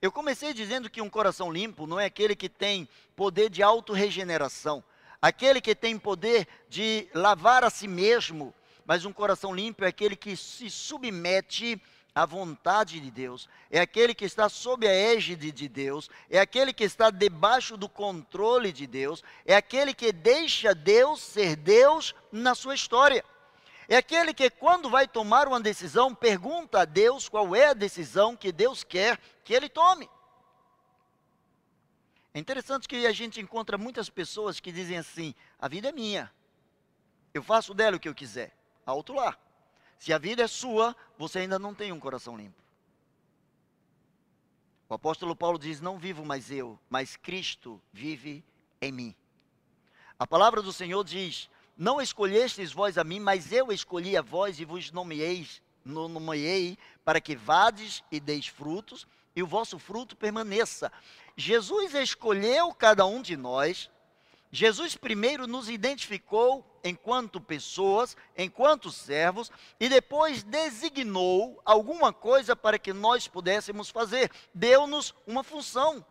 Eu 0.03 0.11
comecei 0.11 0.53
dizendo 0.53 0.91
que 0.91 1.03
um 1.03 1.11
coração 1.11 1.53
limpo 1.53 1.87
não 1.87 2.01
é 2.01 2.07
aquele 2.07 2.35
que 2.35 2.49
tem 2.49 2.89
poder 3.15 3.51
de 3.51 3.63
autorregeneração 3.63 4.83
aquele 5.21 5.61
que 5.61 5.75
tem 5.75 5.99
poder 5.99 6.47
de 6.69 7.09
lavar 7.15 7.65
a 7.65 7.71
si 7.71 7.87
mesmo, 7.87 8.55
mas 8.85 9.05
um 9.05 9.13
coração 9.13 9.55
limpo 9.55 9.85
é 9.85 9.89
aquele 9.89 10.17
que 10.17 10.37
se 10.37 10.71
submete 10.71 11.81
à 12.15 12.27
vontade 12.27 12.99
de 12.99 13.11
Deus, 13.11 13.49
é 13.71 13.81
aquele 13.81 14.15
que 14.15 14.25
está 14.25 14.49
sob 14.49 14.87
a 14.87 14.93
égide 14.93 15.53
de 15.53 15.69
Deus, 15.69 16.11
é 16.29 16.41
aquele 16.41 16.73
que 16.73 16.85
está 16.85 17.11
debaixo 17.11 17.77
do 17.77 17.89
controle 17.89 18.73
de 18.73 18.87
Deus, 18.87 19.23
é 19.47 19.55
aquele 19.55 19.95
que 19.95 20.13
deixa 20.13 20.75
Deus 20.75 21.21
ser 21.21 21.57
Deus 21.57 22.15
na 22.33 22.55
sua 22.55 22.75
história. 22.75 23.25
É 23.89 23.97
aquele 23.97 24.33
que, 24.33 24.49
quando 24.49 24.89
vai 24.89 25.09
tomar 25.09 25.49
uma 25.49 25.61
decisão, 25.61 26.15
pergunta 26.15 26.81
a 26.81 26.85
Deus 26.85 27.29
qual 27.29 27.57
é 27.57 27.67
a 27.67 27.75
decisão 27.75 28.37
que 28.37 28.53
Deus 28.53 28.85
quer 28.85 29.19
que 29.45 29.53
ele 29.53 29.69
tome. 29.69 30.09
É 32.33 32.39
interessante 32.39 32.89
que 32.89 33.07
a 33.07 33.13
gente 33.13 33.41
encontra 33.41 33.77
muitas 33.77 34.09
pessoas 34.09 34.61
que 34.61 34.71
dizem 34.71 34.99
assim: 34.99 35.35
a 35.59 35.69
vida 35.69 35.89
é 35.89 35.93
minha, 35.93 36.33
eu 37.33 37.43
faço 37.43 37.75
dela 37.75 37.97
o 37.97 38.01
que 38.01 38.09
eu 38.09 38.15
quiser. 38.15 38.55
Alto 38.85 39.13
lá. 39.13 39.37
Se 39.99 40.13
a 40.13 40.19
vida 40.19 40.43
é 40.43 40.47
sua, 40.47 40.97
você 41.19 41.41
ainda 41.41 41.59
não 41.59 41.75
tem 41.75 41.93
um 41.93 42.01
coração 42.01 42.37
limpo. 42.37 42.61
O 44.89 44.95
apóstolo 44.95 45.37
Paulo 45.37 45.59
diz: 45.59 45.81
Não 45.81 45.99
vivo 45.99 46.25
mais 46.25 46.51
eu, 46.51 46.79
mas 46.89 47.17
Cristo 47.17 47.81
vive 47.93 48.45
em 48.81 48.91
mim. 48.91 49.15
A 50.19 50.27
palavra 50.27 50.63
do 50.63 50.73
Senhor 50.73 51.05
diz: 51.05 51.49
Não 51.77 52.01
escolhestes 52.01 52.73
vós 52.73 52.99
a 52.99 53.05
mim, 53.05 53.21
mas 53.21 53.53
eu 53.53 53.71
escolhi 53.71 54.17
a 54.17 54.23
vós 54.23 54.59
e 54.59 54.65
vos 54.65 54.91
nomeeis, 54.91 55.63
nomeei 55.85 56.77
para 57.05 57.21
que 57.21 57.37
vades 57.37 58.03
e 58.11 58.19
deis 58.19 58.47
frutos, 58.47 59.07
e 59.35 59.43
o 59.43 59.47
vosso 59.47 59.79
fruto 59.79 60.17
permaneça. 60.17 60.93
Jesus 61.37 61.95
escolheu 61.95 62.73
cada 62.75 63.07
um 63.07 63.23
de 63.23 63.37
nós. 63.37 63.91
Jesus 64.53 64.97
primeiro 64.97 65.47
nos 65.47 65.69
identificou 65.69 66.67
enquanto 66.83 67.41
pessoas, 67.41 68.17
enquanto 68.37 68.91
servos, 68.91 69.51
e 69.79 69.89
depois 69.89 70.43
designou 70.43 71.61
alguma 71.65 72.13
coisa 72.13 72.57
para 72.57 72.79
que 72.79 72.93
nós 72.93 73.29
pudéssemos 73.29 73.91
fazer. 73.91 74.31
Deu-nos 74.53 75.15
uma 75.27 75.45
função. 75.45 76.05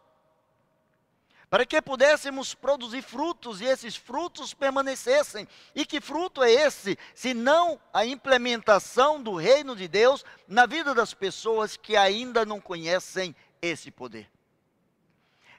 Para 1.50 1.66
que 1.66 1.82
pudéssemos 1.82 2.54
produzir 2.54 3.02
frutos 3.02 3.60
e 3.60 3.66
esses 3.66 3.96
frutos 3.96 4.54
permanecessem. 4.54 5.48
E 5.74 5.84
que 5.84 6.00
fruto 6.00 6.44
é 6.44 6.52
esse, 6.52 6.98
se 7.16 7.34
não 7.34 7.80
a 7.92 8.06
implementação 8.06 9.22
do 9.22 9.36
reino 9.36 9.76
de 9.76 9.88
Deus 9.88 10.24
na 10.48 10.68
vida 10.68 10.94
das 10.94 11.14
pessoas 11.14 11.76
que 11.76 11.96
ainda 11.96 12.46
não 12.46 12.62
conhecem 12.62 13.36
esse 13.62 13.90
poder? 13.90 14.30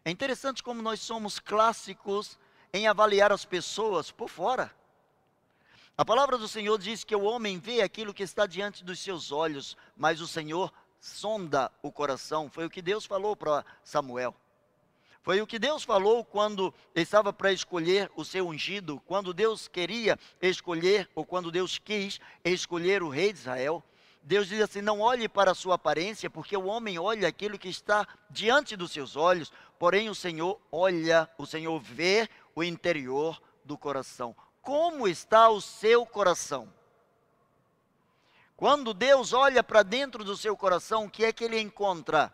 É 0.05 0.11
interessante 0.11 0.63
como 0.63 0.81
nós 0.81 1.01
somos 1.01 1.41
clássicos 1.41 2.39
em 2.73 2.87
avaliar 2.87 3.33
as 3.33 3.45
pessoas 3.45 4.13
por 4.13 4.29
fora. 4.29 4.73
A 5.99 6.05
palavra 6.05 6.39
do 6.39 6.49
Senhor 6.49 6.79
diz 6.79 7.05
que 7.05 7.15
o 7.15 7.25
homem 7.25 7.59
vê 7.59 7.83
aquilo 7.83 8.15
que 8.15 8.23
está 8.23 8.47
diante 8.47 8.85
dos 8.85 9.01
seus 9.01 9.33
olhos, 9.33 9.77
mas 9.97 10.21
o 10.21 10.29
Senhor 10.29 10.73
sonda 11.01 11.71
o 11.83 11.91
coração. 11.91 12.49
Foi 12.49 12.65
o 12.65 12.71
que 12.71 12.81
Deus 12.81 13.05
falou 13.05 13.35
para 13.37 13.65
Samuel. 13.83 14.35
Foi 15.23 15.41
o 15.43 15.47
que 15.47 15.59
Deus 15.59 15.83
falou 15.83 16.25
quando 16.25 16.73
estava 16.95 17.33
para 17.33 17.53
escolher 17.53 18.11
o 18.17 18.25
seu 18.25 18.49
ungido, 18.49 19.01
quando 19.07 19.35
Deus 19.35 19.69
queria 19.69 20.19
escolher, 20.41 21.09
ou 21.15 21.27
quando 21.27 21.51
Deus 21.51 21.79
quis 21.79 22.19
escolher 22.43 23.03
o 23.03 23.09
rei 23.11 23.33
de 23.33 23.41
Israel. 23.41 23.85
Deus 24.23 24.49
diz 24.49 24.63
assim: 24.63 24.81
não 24.81 25.01
olhe 25.01 25.29
para 25.29 25.51
a 25.51 25.55
sua 25.55 25.75
aparência, 25.75 26.31
porque 26.31 26.57
o 26.57 26.65
homem 26.67 26.99
olha 26.99 27.29
aquilo 27.29 27.59
que 27.59 27.69
está 27.69 28.09
diante 28.31 28.77
dos 28.77 28.93
seus 28.93 29.15
olhos, 29.15 29.53
porém 29.79 30.09
o 30.09 30.15
Senhor 30.15 30.59
olha, 30.73 31.29
o 31.37 31.45
Senhor 31.45 31.79
vê 31.81 32.29
o 32.55 32.63
interior 32.63 33.41
do 33.65 33.77
coração. 33.77 34.35
Como 34.63 35.07
está 35.07 35.51
o 35.51 35.61
seu 35.61 36.07
coração? 36.07 36.73
Quando 38.57 38.93
Deus 38.93 39.33
olha 39.33 39.63
para 39.63 39.83
dentro 39.83 40.23
do 40.23 40.37
seu 40.37 40.55
coração, 40.57 41.05
o 41.05 41.11
que 41.11 41.25
é 41.25 41.33
que 41.33 41.45
ele 41.45 41.59
encontra? 41.59 42.33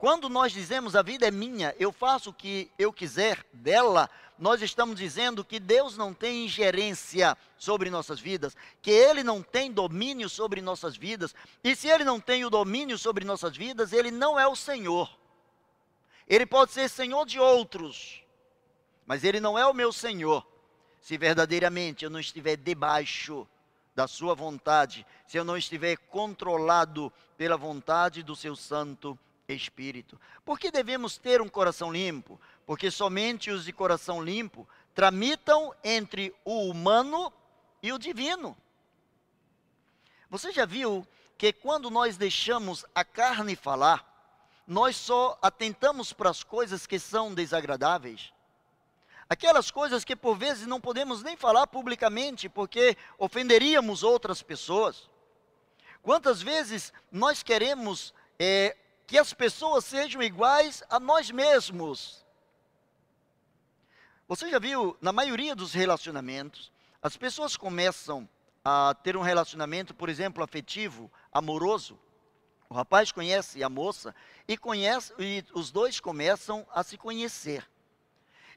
Quando 0.00 0.30
nós 0.30 0.50
dizemos 0.50 0.96
a 0.96 1.02
vida 1.02 1.26
é 1.26 1.30
minha, 1.30 1.76
eu 1.78 1.92
faço 1.92 2.30
o 2.30 2.32
que 2.32 2.70
eu 2.78 2.90
quiser 2.90 3.44
dela, 3.52 4.08
nós 4.38 4.62
estamos 4.62 4.96
dizendo 4.98 5.44
que 5.44 5.60
Deus 5.60 5.94
não 5.94 6.14
tem 6.14 6.46
ingerência 6.46 7.36
sobre 7.58 7.90
nossas 7.90 8.18
vidas, 8.18 8.56
que 8.80 8.90
Ele 8.90 9.22
não 9.22 9.42
tem 9.42 9.70
domínio 9.70 10.26
sobre 10.30 10.62
nossas 10.62 10.96
vidas, 10.96 11.34
e 11.62 11.76
se 11.76 11.86
Ele 11.86 12.02
não 12.02 12.18
tem 12.18 12.46
o 12.46 12.48
domínio 12.48 12.96
sobre 12.96 13.26
nossas 13.26 13.54
vidas, 13.54 13.92
Ele 13.92 14.10
não 14.10 14.40
é 14.40 14.48
o 14.48 14.56
Senhor. 14.56 15.14
Ele 16.26 16.46
pode 16.46 16.72
ser 16.72 16.88
Senhor 16.88 17.26
de 17.26 17.38
outros, 17.38 18.22
mas 19.04 19.22
Ele 19.22 19.38
não 19.38 19.58
é 19.58 19.66
o 19.66 19.74
meu 19.74 19.92
Senhor, 19.92 20.46
se 21.02 21.18
verdadeiramente 21.18 22.06
eu 22.06 22.10
não 22.10 22.20
estiver 22.20 22.56
debaixo 22.56 23.46
da 23.94 24.08
sua 24.08 24.34
vontade, 24.34 25.06
se 25.26 25.36
eu 25.36 25.44
não 25.44 25.58
estiver 25.58 25.98
controlado 26.08 27.12
pela 27.36 27.58
vontade 27.58 28.22
do 28.22 28.34
seu 28.34 28.56
Santo 28.56 29.18
Espírito. 29.54 30.20
Por 30.44 30.58
que 30.58 30.70
devemos 30.70 31.18
ter 31.18 31.40
um 31.40 31.48
coração 31.48 31.92
limpo? 31.92 32.40
Porque 32.66 32.90
somente 32.90 33.50
os 33.50 33.64
de 33.64 33.72
coração 33.72 34.22
limpo 34.22 34.68
tramitam 34.94 35.74
entre 35.82 36.34
o 36.44 36.68
humano 36.68 37.32
e 37.82 37.92
o 37.92 37.98
divino. 37.98 38.56
Você 40.28 40.52
já 40.52 40.64
viu 40.64 41.06
que 41.36 41.52
quando 41.52 41.90
nós 41.90 42.16
deixamos 42.16 42.84
a 42.94 43.04
carne 43.04 43.56
falar, 43.56 44.06
nós 44.66 44.94
só 44.94 45.38
atentamos 45.42 46.12
para 46.12 46.30
as 46.30 46.44
coisas 46.44 46.86
que 46.86 46.98
são 46.98 47.34
desagradáveis? 47.34 48.32
Aquelas 49.28 49.70
coisas 49.70 50.04
que 50.04 50.14
por 50.14 50.36
vezes 50.36 50.66
não 50.66 50.80
podemos 50.80 51.22
nem 51.22 51.36
falar 51.36 51.66
publicamente 51.66 52.48
porque 52.48 52.96
ofenderíamos 53.16 54.02
outras 54.02 54.42
pessoas. 54.42 55.08
Quantas 56.02 56.42
vezes 56.42 56.92
nós 57.10 57.42
queremos 57.42 58.12
é, 58.38 58.76
que 59.10 59.18
as 59.18 59.34
pessoas 59.34 59.84
sejam 59.84 60.22
iguais 60.22 60.84
a 60.88 61.00
nós 61.00 61.32
mesmos? 61.32 62.24
Você 64.28 64.48
já 64.48 64.60
viu, 64.60 64.96
na 65.00 65.12
maioria 65.12 65.56
dos 65.56 65.72
relacionamentos, 65.72 66.70
as 67.02 67.16
pessoas 67.16 67.56
começam 67.56 68.28
a 68.64 68.94
ter 69.02 69.16
um 69.16 69.20
relacionamento, 69.20 69.92
por 69.92 70.08
exemplo, 70.08 70.44
afetivo, 70.44 71.10
amoroso. 71.32 71.98
O 72.68 72.74
rapaz 72.74 73.10
conhece 73.10 73.64
a 73.64 73.68
moça 73.68 74.14
e 74.46 74.56
conhece 74.56 75.12
e 75.18 75.44
os 75.54 75.72
dois 75.72 75.98
começam 75.98 76.64
a 76.72 76.84
se 76.84 76.96
conhecer. 76.96 77.68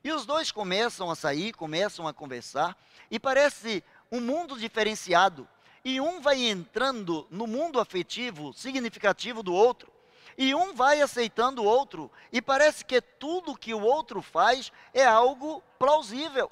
E 0.03 0.11
os 0.11 0.23
dois 0.23 0.51
começam 0.51 1.09
a 1.09 1.15
sair, 1.15 1.51
começam 1.53 2.07
a 2.07 2.13
conversar, 2.13 2.77
e 3.09 3.19
parece 3.19 3.83
um 4.11 4.21
mundo 4.21 4.59
diferenciado. 4.59 5.49
E 5.83 5.99
um 5.99 6.21
vai 6.21 6.43
entrando 6.43 7.27
no 7.31 7.47
mundo 7.47 7.79
afetivo 7.79 8.53
significativo 8.53 9.41
do 9.41 9.51
outro, 9.51 9.92
e 10.37 10.53
um 10.55 10.73
vai 10.73 11.01
aceitando 11.01 11.61
o 11.61 11.65
outro, 11.65 12.11
e 12.31 12.41
parece 12.41 12.83
que 12.83 13.01
tudo 13.01 13.57
que 13.57 13.73
o 13.73 13.81
outro 13.81 14.21
faz 14.21 14.71
é 14.93 15.05
algo 15.05 15.63
plausível. 15.77 16.51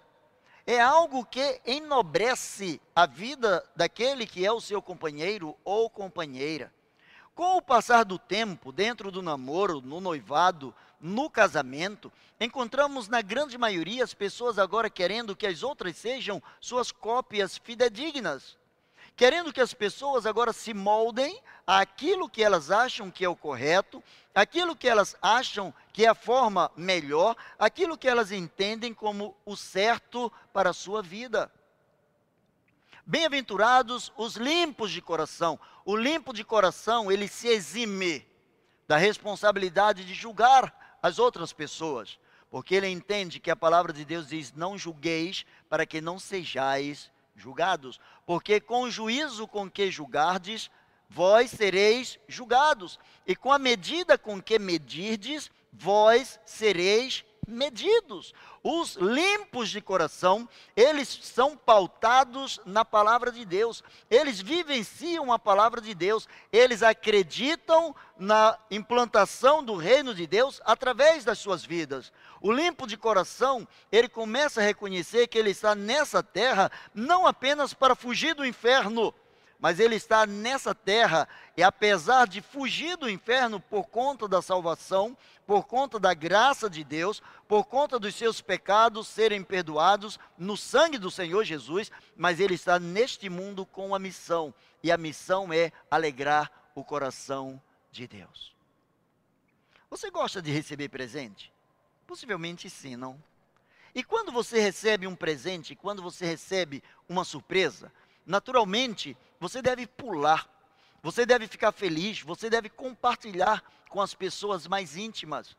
É 0.65 0.79
algo 0.79 1.25
que 1.25 1.59
enobrece 1.65 2.79
a 2.95 3.05
vida 3.05 3.67
daquele 3.75 4.27
que 4.27 4.45
é 4.45 4.51
o 4.51 4.61
seu 4.61 4.81
companheiro 4.81 5.57
ou 5.63 5.89
companheira. 5.89 6.71
Com 7.33 7.57
o 7.57 7.61
passar 7.61 8.03
do 8.05 8.19
tempo, 8.19 8.71
dentro 8.71 9.09
do 9.09 9.21
namoro, 9.21 9.81
no 9.81 9.99
noivado, 9.99 10.75
no 10.99 11.29
casamento, 11.29 12.11
encontramos 12.39 13.07
na 13.07 13.21
grande 13.21 13.57
maioria 13.57 14.03
as 14.03 14.13
pessoas 14.13 14.59
agora 14.59 14.89
querendo 14.89 15.35
que 15.35 15.47
as 15.47 15.63
outras 15.63 15.97
sejam 15.97 16.41
suas 16.59 16.91
cópias 16.91 17.57
fidedignas. 17.57 18.57
Querendo 19.15 19.53
que 19.53 19.61
as 19.61 19.73
pessoas 19.73 20.25
agora 20.25 20.51
se 20.53 20.73
moldem 20.73 21.41
àquilo 21.65 22.29
que 22.29 22.43
elas 22.43 22.71
acham 22.71 23.11
que 23.11 23.23
é 23.23 23.29
o 23.29 23.35
correto, 23.35 24.03
aquilo 24.33 24.75
que 24.75 24.87
elas 24.87 25.15
acham 25.21 25.73
que 25.93 26.05
é 26.05 26.09
a 26.09 26.15
forma 26.15 26.71
melhor, 26.75 27.35
aquilo 27.59 27.97
que 27.97 28.07
elas 28.07 28.31
entendem 28.31 28.93
como 28.93 29.35
o 29.45 29.55
certo 29.55 30.31
para 30.51 30.71
a 30.71 30.73
sua 30.73 31.01
vida. 31.01 31.51
Bem-aventurados 33.05 34.11
os 34.15 34.35
limpos 34.35 34.91
de 34.91 35.01
coração. 35.01 35.59
O 35.83 35.95
limpo 35.95 36.33
de 36.33 36.43
coração, 36.43 37.11
ele 37.11 37.27
se 37.27 37.47
exime 37.47 38.25
da 38.87 38.97
responsabilidade 38.97 40.05
de 40.05 40.13
julgar 40.13 40.97
as 41.01 41.17
outras 41.17 41.51
pessoas, 41.51 42.19
porque 42.49 42.75
ele 42.75 42.87
entende 42.87 43.39
que 43.39 43.49
a 43.49 43.55
palavra 43.55 43.91
de 43.91 44.05
Deus 44.05 44.27
diz: 44.27 44.53
não 44.53 44.77
julgueis 44.77 45.45
para 45.69 45.85
que 45.85 45.99
não 45.99 46.19
sejais 46.19 47.11
julgados, 47.41 47.99
porque 48.25 48.59
com 48.59 48.83
o 48.83 48.91
juízo 48.91 49.47
com 49.47 49.69
que 49.69 49.91
julgardes, 49.91 50.69
vós 51.09 51.51
sereis 51.51 52.19
julgados, 52.27 52.99
e 53.25 53.35
com 53.35 53.51
a 53.51 53.59
medida 53.59 54.17
com 54.17 54.41
que 54.41 54.57
medirdes, 54.57 55.51
vós 55.73 56.39
sereis 56.45 57.25
medidos. 57.47 58.33
Os 58.63 58.95
limpos 58.95 59.69
de 59.69 59.81
coração, 59.81 60.47
eles 60.75 61.07
são 61.23 61.57
pautados 61.57 62.59
na 62.65 62.85
palavra 62.85 63.31
de 63.31 63.43
Deus. 63.45 63.83
Eles 64.09 64.39
vivenciam 64.39 65.31
a 65.33 65.39
palavra 65.39 65.81
de 65.81 65.93
Deus. 65.93 66.27
Eles 66.51 66.83
acreditam 66.83 67.95
na 68.17 68.57
implantação 68.69 69.63
do 69.63 69.75
reino 69.75 70.13
de 70.13 70.27
Deus 70.27 70.61
através 70.63 71.25
das 71.25 71.39
suas 71.39 71.65
vidas. 71.65 72.11
O 72.39 72.51
limpo 72.51 72.87
de 72.87 72.97
coração, 72.97 73.67
ele 73.91 74.07
começa 74.07 74.61
a 74.61 74.63
reconhecer 74.63 75.27
que 75.27 75.37
ele 75.37 75.51
está 75.51 75.75
nessa 75.75 76.23
terra 76.23 76.71
não 76.93 77.25
apenas 77.25 77.73
para 77.73 77.95
fugir 77.95 78.33
do 78.35 78.45
inferno, 78.45 79.13
mas 79.61 79.79
ele 79.79 79.95
está 79.95 80.25
nessa 80.25 80.73
terra 80.73 81.29
e 81.55 81.61
apesar 81.61 82.27
de 82.27 82.41
fugir 82.41 82.97
do 82.97 83.07
inferno 83.07 83.59
por 83.59 83.83
conta 83.83 84.27
da 84.27 84.41
salvação, 84.41 85.15
por 85.45 85.67
conta 85.67 85.99
da 85.99 86.15
graça 86.15 86.67
de 86.67 86.83
Deus, 86.83 87.21
por 87.47 87.65
conta 87.65 87.99
dos 87.99 88.15
seus 88.15 88.41
pecados 88.41 89.07
serem 89.07 89.43
perdoados 89.43 90.19
no 90.35 90.57
sangue 90.57 90.97
do 90.97 91.11
Senhor 91.11 91.43
Jesus, 91.43 91.91
mas 92.17 92.39
ele 92.39 92.55
está 92.55 92.79
neste 92.79 93.29
mundo 93.29 93.63
com 93.63 93.87
uma 93.87 93.99
missão, 93.99 94.51
e 94.81 94.91
a 94.91 94.97
missão 94.97 95.53
é 95.53 95.71
alegrar 95.91 96.51
o 96.73 96.83
coração 96.83 97.61
de 97.91 98.07
Deus. 98.07 98.55
Você 99.91 100.09
gosta 100.09 100.41
de 100.41 100.49
receber 100.49 100.89
presente? 100.89 101.53
Possivelmente 102.07 102.67
sim, 102.67 102.95
não? 102.95 103.21
E 103.93 104.03
quando 104.03 104.31
você 104.31 104.59
recebe 104.59 105.05
um 105.05 105.15
presente, 105.15 105.75
quando 105.75 106.01
você 106.01 106.25
recebe 106.25 106.81
uma 107.09 107.25
surpresa, 107.25 107.91
naturalmente 108.25 109.17
você 109.39 109.61
deve 109.61 109.87
pular, 109.87 110.47
você 111.01 111.25
deve 111.25 111.47
ficar 111.47 111.71
feliz, 111.71 112.21
você 112.21 112.49
deve 112.49 112.69
compartilhar 112.69 113.63
com 113.89 113.99
as 114.01 114.13
pessoas 114.13 114.67
mais 114.67 114.95
íntimas. 114.95 115.55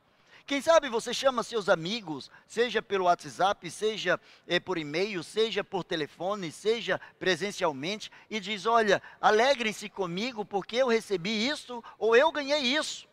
Quem 0.46 0.61
sabe 0.61 0.88
você 0.88 1.14
chama 1.14 1.42
seus 1.42 1.68
amigos, 1.68 2.31
seja 2.46 2.83
pelo 2.83 3.05
WhatsApp, 3.05 3.70
seja 3.70 4.20
é, 4.46 4.59
por 4.59 4.77
e-mail, 4.77 5.22
seja 5.22 5.62
por 5.62 5.85
telefone, 5.85 6.51
seja 6.51 7.01
presencialmente, 7.18 8.11
e 8.29 8.40
diz: 8.40 8.66
Olha, 8.66 9.01
alegrem-se 9.20 9.88
comigo 9.88 10.44
porque 10.44 10.77
eu 10.77 10.88
recebi 10.88 11.48
isso 11.48 11.83
ou 11.98 12.16
eu 12.16 12.33
ganhei 12.33 12.61
isso. 12.61 13.07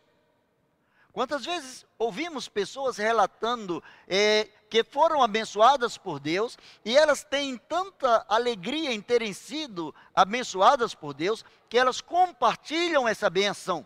Quantas 1.12 1.44
vezes 1.44 1.84
ouvimos 1.98 2.48
pessoas 2.48 2.96
relatando 2.96 3.82
é, 4.06 4.48
que 4.68 4.84
foram 4.84 5.22
abençoadas 5.22 5.98
por 5.98 6.20
Deus 6.20 6.56
e 6.84 6.96
elas 6.96 7.24
têm 7.24 7.56
tanta 7.56 8.24
alegria 8.28 8.92
em 8.92 9.00
terem 9.00 9.32
sido 9.32 9.92
abençoadas 10.14 10.94
por 10.94 11.12
Deus 11.12 11.44
que 11.68 11.76
elas 11.76 12.00
compartilham 12.00 13.08
essa 13.08 13.28
benção. 13.28 13.84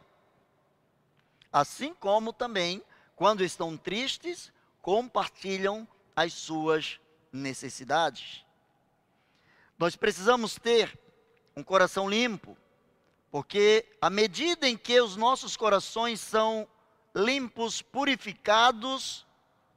Assim 1.51 1.95
como 1.95 2.33
também, 2.33 2.83
quando 3.17 3.43
estão 3.43 3.77
tristes, 3.77 4.53
compartilham 4.83 5.89
as 6.15 6.35
suas 6.35 7.01
necessidades. 7.33 8.45
Nós 9.79 9.97
precisamos 9.97 10.57
ter 10.57 10.99
um 11.57 11.63
coração 11.63 12.09
limpo, 12.09 12.57
porque 13.31 13.87
à 14.01 14.11
medida 14.11 14.69
em 14.69 14.77
que 14.77 15.01
os 15.01 15.17
nossos 15.17 15.57
corações 15.57 16.21
são 16.21 16.69
limpos, 17.15 17.81
purificados 17.81 19.27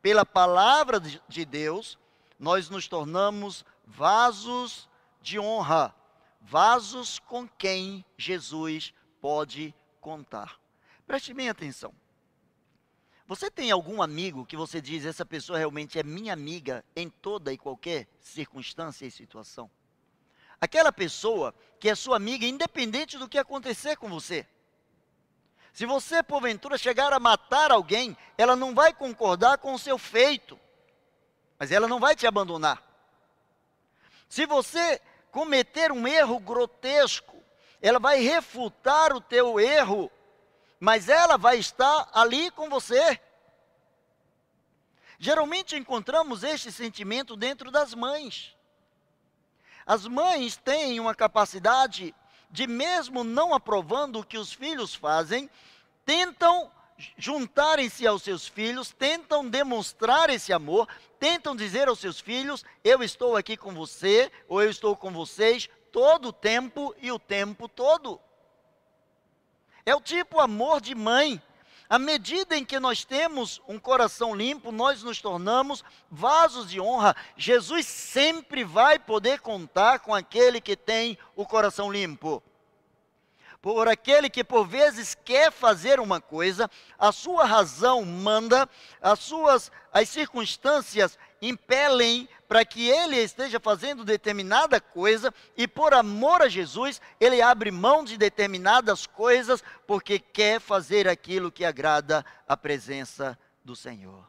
pela 0.02 0.26
palavra 0.26 1.00
de 1.00 1.46
Deus, 1.46 1.98
nós 2.40 2.70
nos 2.70 2.88
tornamos 2.88 3.66
vasos 3.86 4.90
de 5.22 5.40
honra, 5.40 5.94
vasos 6.42 7.20
com 7.20 7.48
quem 7.48 8.04
Jesus 8.18 8.94
pode 9.22 9.74
contar. 10.00 10.60
Preste 11.06 11.34
bem 11.34 11.50
atenção. 11.50 11.94
Você 13.28 13.52
tem 13.52 13.72
algum 13.72 14.02
amigo 14.02 14.46
que 14.46 14.56
você 14.56 14.80
diz, 14.80 15.06
essa 15.06 15.26
pessoa 15.26 15.58
realmente 15.58 16.00
é 16.00 16.04
minha 16.04 16.32
amiga 16.32 16.84
em 16.96 17.10
toda 17.10 17.52
e 17.52 17.58
qualquer 17.58 18.08
circunstância 18.22 19.06
e 19.06 19.12
situação? 19.12 19.70
Aquela 20.62 20.94
pessoa 20.94 21.54
que 21.80 21.90
é 21.90 21.96
sua 21.96 22.16
amiga, 22.16 22.46
independente 22.46 23.18
do 23.18 23.28
que 23.28 23.38
acontecer 23.38 23.98
com 23.98 24.10
você. 24.10 24.48
Se 25.78 25.86
você, 25.86 26.24
porventura, 26.24 26.76
chegar 26.76 27.14
a 27.14 27.20
matar 27.20 27.72
alguém, 27.72 28.18
ela 28.36 28.56
não 28.56 28.74
vai 28.74 28.92
concordar 28.92 29.60
com 29.60 29.76
o 29.76 29.78
seu 29.78 29.96
feito, 29.96 30.60
mas 31.60 31.72
ela 31.72 31.88
não 31.88 32.00
vai 32.00 32.16
te 32.16 32.26
abandonar. 32.26 32.82
Se 34.28 34.48
você 34.48 35.00
cometer 35.30 35.92
um 35.92 36.08
erro 36.08 36.40
grotesco, 36.40 37.44
ela 37.80 38.00
vai 38.00 38.22
refutar 38.22 39.14
o 39.14 39.22
teu 39.22 39.60
erro, 39.60 40.12
mas 40.80 41.10
ela 41.10 41.38
vai 41.38 41.60
estar 41.60 42.10
ali 42.12 42.50
com 42.50 42.72
você. 42.72 43.22
Geralmente 45.20 45.76
encontramos 45.76 46.44
este 46.44 46.72
sentimento 46.72 47.36
dentro 47.36 47.70
das 47.70 47.94
mães. 47.94 48.58
As 49.86 50.08
mães 50.08 50.58
têm 50.58 51.00
uma 51.00 51.14
capacidade 51.14 52.16
de, 52.50 52.68
mesmo 52.68 53.24
não 53.24 53.54
aprovando 53.54 54.20
o 54.20 54.24
que 54.24 54.38
os 54.38 54.54
filhos 54.54 54.96
fazem, 54.96 55.50
tentam 56.06 56.72
juntarem-se 57.18 58.08
aos 58.08 58.24
seus 58.24 58.48
filhos, 58.48 58.92
tentam 58.92 59.48
demonstrar 59.48 60.30
esse 60.30 60.52
amor, 60.52 60.88
tentam 61.20 61.56
dizer 61.56 61.88
aos 61.88 62.00
seus 62.00 62.20
filhos: 62.20 62.66
Eu 62.84 63.04
estou 63.04 63.36
aqui 63.36 63.56
com 63.56 63.74
você, 63.74 64.32
ou 64.48 64.62
eu 64.62 64.70
estou 64.70 64.96
com 64.96 65.12
vocês, 65.12 65.70
todo 65.92 66.30
o 66.30 66.34
tempo 66.34 66.96
e 67.02 67.12
o 67.12 67.20
tempo 67.20 67.68
todo. 67.68 68.20
É 69.86 69.96
o 69.96 70.02
tipo 70.02 70.40
amor 70.40 70.82
de 70.82 70.94
mãe. 70.94 71.42
À 71.90 71.98
medida 71.98 72.58
em 72.58 72.66
que 72.66 72.80
nós 72.80 73.06
temos 73.06 73.62
um 73.68 73.80
coração 73.80 74.36
limpo, 74.36 74.72
nós 74.72 75.04
nos 75.04 75.22
tornamos 75.22 75.84
vasos 76.12 76.70
de 76.70 76.82
honra. 76.82 77.16
Jesus 77.38 77.86
sempre 77.86 78.64
vai 78.64 79.00
poder 79.00 79.40
contar 79.40 80.00
com 80.00 80.14
aquele 80.14 80.60
que 80.60 80.76
tem 80.76 81.18
o 81.36 81.46
coração 81.46 81.92
limpo 81.92 82.44
por 83.62 83.88
aquele 83.88 84.30
que 84.30 84.44
por 84.46 84.66
vezes 84.66 85.14
quer 85.26 85.52
fazer 85.52 86.00
uma 86.00 86.22
coisa, 86.22 86.70
a 86.98 87.12
sua 87.12 87.44
razão 87.44 88.06
manda, 88.06 88.70
as 89.02 89.20
suas 89.20 89.72
as 89.92 90.08
circunstâncias 90.10 91.18
impelem 91.42 92.28
para 92.48 92.66
que 92.66 92.88
ele 92.88 93.18
esteja 93.18 93.60
fazendo 93.60 94.06
determinada 94.06 94.80
coisa 94.80 95.34
e 95.56 95.68
por 95.68 95.94
amor 95.94 96.42
a 96.42 96.50
Jesus, 96.50 97.02
ele 97.20 97.42
abre 97.42 97.72
mão 97.72 98.04
de 98.04 98.18
determinadas 98.18 99.06
coisas 99.06 99.64
porque 99.86 100.18
quer 100.20 100.60
fazer 100.60 101.08
aquilo 101.08 101.52
que 101.52 101.66
agrada 101.66 102.26
a 102.48 102.56
presença 102.56 103.38
do 103.64 103.76
Senhor. 103.76 104.26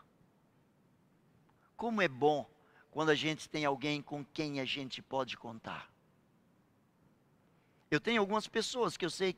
Como 1.76 2.02
é 2.02 2.08
bom 2.08 2.48
quando 2.90 3.10
a 3.10 3.14
gente 3.14 3.48
tem 3.48 3.64
alguém 3.64 4.02
com 4.02 4.24
quem 4.24 4.60
a 4.60 4.64
gente 4.64 5.00
pode 5.00 5.36
contar. 5.36 5.88
Eu 7.90 8.00
tenho 8.00 8.20
algumas 8.20 8.46
pessoas 8.46 8.96
que 8.96 9.04
eu 9.04 9.10
sei, 9.10 9.36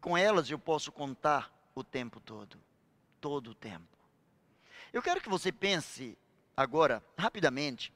com 0.00 0.16
elas 0.16 0.50
eu 0.50 0.58
posso 0.58 0.90
contar 0.90 1.52
o 1.74 1.84
tempo 1.84 2.20
todo. 2.20 2.58
Todo 3.20 3.50
o 3.50 3.54
tempo. 3.54 3.98
Eu 4.92 5.02
quero 5.02 5.20
que 5.20 5.28
você 5.28 5.52
pense 5.52 6.16
agora, 6.58 7.04
rapidamente. 7.16 7.92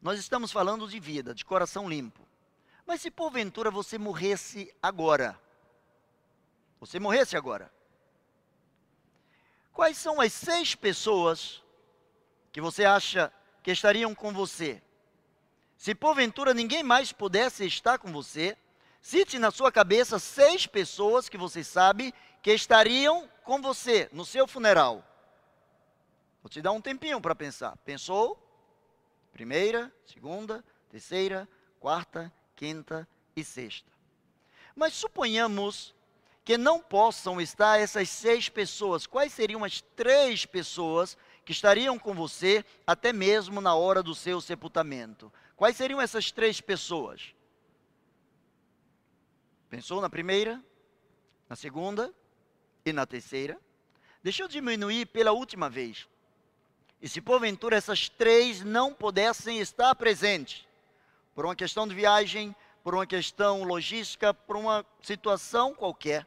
Nós 0.00 0.20
estamos 0.20 0.52
falando 0.52 0.88
de 0.88 1.00
vida, 1.00 1.34
de 1.34 1.44
coração 1.44 1.88
limpo. 1.88 2.24
Mas 2.86 3.00
se 3.00 3.10
porventura 3.10 3.72
você 3.72 3.98
morresse 3.98 4.72
agora, 4.80 5.36
você 6.78 7.00
morresse 7.00 7.36
agora, 7.36 7.72
quais 9.72 9.98
são 9.98 10.20
as 10.20 10.32
seis 10.32 10.76
pessoas 10.76 11.60
que 12.52 12.60
você 12.60 12.84
acha 12.84 13.32
que 13.64 13.72
estariam 13.72 14.14
com 14.14 14.32
você 14.32 14.80
se 15.76 15.94
porventura 15.94 16.54
ninguém 16.54 16.82
mais 16.82 17.10
pudesse 17.10 17.64
estar 17.64 17.98
com 17.98 18.12
você, 18.12 18.56
cite 19.00 19.38
na 19.38 19.50
sua 19.50 19.72
cabeça 19.72 20.18
seis 20.18 20.66
pessoas 20.66 21.28
que 21.28 21.38
você 21.38 21.64
sabe 21.64 22.14
que 22.42 22.52
estariam 22.52 23.28
com 23.42 23.60
você 23.62 24.08
no 24.12 24.24
seu 24.24 24.46
funeral. 24.46 25.02
Vou 26.42 26.48
te 26.48 26.62
dar 26.62 26.72
um 26.72 26.80
tempinho 26.80 27.20
para 27.20 27.34
pensar. 27.34 27.76
Pensou? 27.78 28.38
Primeira, 29.32 29.92
segunda, 30.06 30.64
terceira, 30.88 31.48
quarta, 31.78 32.32
quinta 32.56 33.08
e 33.36 33.44
sexta. 33.44 33.90
Mas 34.74 34.94
suponhamos 34.94 35.94
que 36.44 36.56
não 36.56 36.80
possam 36.80 37.40
estar 37.40 37.78
essas 37.78 38.08
seis 38.08 38.48
pessoas. 38.48 39.06
Quais 39.06 39.32
seriam 39.32 39.62
as 39.62 39.80
três 39.80 40.46
pessoas 40.46 41.16
que 41.44 41.52
estariam 41.52 41.98
com 41.98 42.14
você 42.14 42.64
até 42.86 43.12
mesmo 43.12 43.60
na 43.60 43.74
hora 43.74 44.02
do 44.02 44.14
seu 44.14 44.40
sepultamento? 44.40 45.32
Quais 45.56 45.76
seriam 45.76 46.00
essas 46.00 46.32
três 46.32 46.60
pessoas? 46.60 47.34
Pensou 49.68 50.00
na 50.00 50.10
primeira, 50.10 50.62
na 51.48 51.54
segunda 51.54 52.12
e 52.84 52.92
na 52.92 53.06
terceira? 53.06 53.60
Deixa 54.22 54.42
eu 54.42 54.48
diminuir 54.48 55.06
pela 55.06 55.32
última 55.32 55.70
vez. 55.70 56.08
E 57.00 57.08
se 57.08 57.20
porventura 57.20 57.76
essas 57.76 58.08
três 58.08 58.62
não 58.62 58.92
pudessem 58.92 59.58
estar 59.58 59.94
presentes, 59.94 60.66
por 61.34 61.44
uma 61.44 61.56
questão 61.56 61.88
de 61.88 61.94
viagem, 61.94 62.54
por 62.82 62.94
uma 62.94 63.06
questão 63.06 63.62
logística, 63.62 64.34
por 64.34 64.56
uma 64.56 64.84
situação 65.02 65.74
qualquer, 65.74 66.26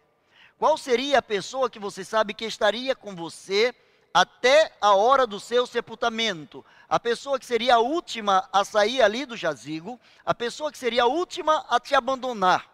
qual 0.57 0.77
seria 0.77 1.19
a 1.19 1.21
pessoa 1.21 1.69
que 1.69 1.79
você 1.79 2.03
sabe 2.03 2.33
que 2.33 2.45
estaria 2.45 2.95
com 2.95 3.15
você 3.15 3.75
até 4.13 4.71
a 4.79 4.93
hora 4.93 5.25
do 5.25 5.39
seu 5.39 5.65
sepultamento. 5.65 6.63
A 6.87 6.99
pessoa 6.99 7.39
que 7.39 7.45
seria 7.45 7.75
a 7.75 7.79
última 7.79 8.47
a 8.53 8.63
sair 8.63 9.01
ali 9.01 9.25
do 9.25 9.35
jazigo, 9.35 9.99
a 10.23 10.33
pessoa 10.33 10.71
que 10.71 10.77
seria 10.77 11.03
a 11.03 11.07
última 11.07 11.65
a 11.67 11.79
te 11.79 11.95
abandonar. 11.95 12.69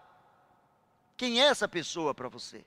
Quem 1.16 1.42
é 1.42 1.46
essa 1.46 1.68
pessoa 1.68 2.14
para 2.14 2.28
você? 2.28 2.66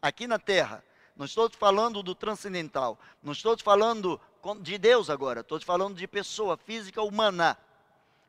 Aqui 0.00 0.26
na 0.26 0.38
terra, 0.38 0.82
não 1.14 1.26
estou 1.26 1.48
te 1.48 1.56
falando 1.56 2.02
do 2.02 2.14
transcendental, 2.14 2.98
não 3.22 3.32
estou 3.32 3.56
te 3.56 3.62
falando 3.62 4.20
de 4.60 4.76
Deus 4.76 5.08
agora, 5.08 5.40
estou 5.40 5.58
te 5.58 5.64
falando 5.64 5.96
de 5.96 6.06
pessoa 6.06 6.56
física 6.56 7.02
humana. 7.02 7.56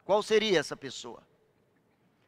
Qual 0.06 0.23
seria 0.23 0.60
essa 0.60 0.78
pessoa? 0.78 1.21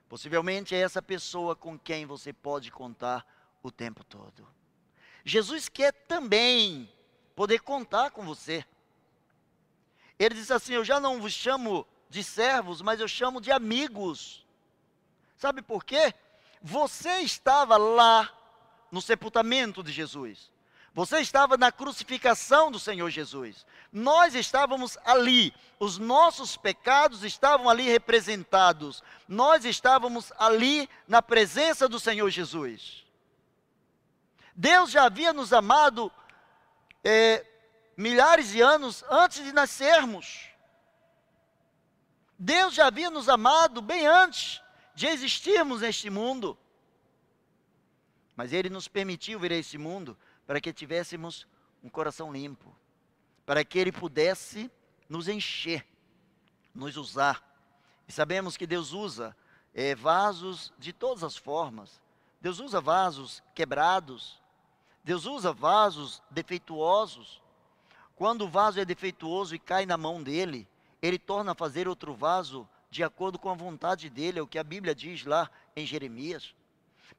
Possivelmente 0.09 0.75
é 0.75 0.79
essa 0.79 1.01
pessoa 1.01 1.55
com 1.55 1.77
quem 1.77 2.05
você 2.05 2.33
pode 2.33 2.71
contar 2.71 3.25
o 3.61 3.71
tempo 3.71 4.03
todo. 4.03 4.47
Jesus 5.23 5.69
quer 5.69 5.91
também 5.91 6.91
poder 7.35 7.59
contar 7.59 8.11
com 8.11 8.23
você. 8.25 8.65
Ele 10.17 10.35
disse 10.35 10.53
assim: 10.53 10.73
Eu 10.73 10.83
já 10.83 10.99
não 10.99 11.21
vos 11.21 11.33
chamo 11.33 11.85
de 12.09 12.23
servos, 12.23 12.81
mas 12.81 12.99
eu 12.99 13.07
chamo 13.07 13.39
de 13.39 13.51
amigos. 13.51 14.45
Sabe 15.37 15.61
por 15.61 15.83
quê? 15.83 16.13
Você 16.61 17.19
estava 17.19 17.77
lá 17.77 18.33
no 18.91 19.01
sepultamento 19.01 19.83
de 19.83 19.91
Jesus. 19.91 20.51
Você 20.97 21.19
estava 21.19 21.57
na 21.57 21.71
crucificação 21.71 22.71
do 22.71 22.79
Senhor 22.79 23.07
Jesus. 23.11 23.67
Nós 23.93 24.33
estávamos 24.33 24.97
ali. 25.05 25.53
Os 25.79 25.99
nossos 25.99 26.57
pecados 26.57 27.23
estavam 27.23 27.69
ali 27.69 27.83
representados. 27.83 29.03
Nós 29.27 29.63
estávamos 29.63 30.33
ali 30.39 30.89
na 31.07 31.21
presença 31.21 31.87
do 31.87 31.99
Senhor 31.99 32.27
Jesus. 32.31 33.05
Deus 34.55 34.89
já 34.89 35.03
havia 35.03 35.31
nos 35.31 35.53
amado 35.53 36.11
é, 37.03 37.45
milhares 37.95 38.49
de 38.49 38.61
anos 38.61 39.03
antes 39.07 39.43
de 39.43 39.53
nascermos. 39.53 40.49
Deus 42.39 42.73
já 42.73 42.87
havia 42.87 43.11
nos 43.11 43.29
amado 43.29 43.83
bem 43.83 44.07
antes 44.07 44.63
de 44.95 45.05
existirmos 45.05 45.81
neste 45.81 46.09
mundo. 46.09 46.57
Mas 48.35 48.51
Ele 48.51 48.71
nos 48.71 48.87
permitiu 48.87 49.39
vir 49.39 49.51
a 49.51 49.57
esse 49.57 49.77
mundo 49.77 50.17
para 50.47 50.61
que 50.61 50.71
tivéssemos 50.71 51.45
um 51.83 51.89
coração 51.89 52.31
limpo, 52.31 52.73
para 53.45 53.63
que 53.65 53.77
Ele 53.77 53.91
pudesse 53.91 54.71
nos 55.09 55.27
encher, 55.27 55.85
nos 56.73 56.95
usar. 56.95 57.43
E 58.07 58.11
sabemos 58.11 58.55
que 58.55 58.65
Deus 58.65 58.93
usa 58.93 59.35
é, 59.73 59.93
vasos 59.93 60.73
de 60.79 60.93
todas 60.93 61.23
as 61.23 61.35
formas. 61.35 62.01
Deus 62.39 62.59
usa 62.59 62.79
vasos 62.79 63.43
quebrados, 63.53 64.41
Deus 65.03 65.25
usa 65.25 65.51
vasos 65.51 66.23
defeituosos. 66.31 67.41
Quando 68.15 68.45
o 68.45 68.49
vaso 68.49 68.79
é 68.79 68.85
defeituoso 68.85 69.53
e 69.53 69.59
cai 69.59 69.85
na 69.85 69.97
mão 69.97 70.23
dele, 70.23 70.67
ele 71.01 71.19
torna 71.19 71.51
a 71.51 71.55
fazer 71.55 71.87
outro 71.87 72.15
vaso 72.15 72.67
de 72.89 73.03
acordo 73.03 73.37
com 73.37 73.49
a 73.49 73.53
vontade 73.53 74.09
dele, 74.09 74.39
é 74.39 74.41
o 74.41 74.47
que 74.47 74.57
a 74.57 74.63
Bíblia 74.63 74.95
diz 74.95 75.25
lá 75.25 75.51
em 75.75 75.85
Jeremias. 75.85 76.55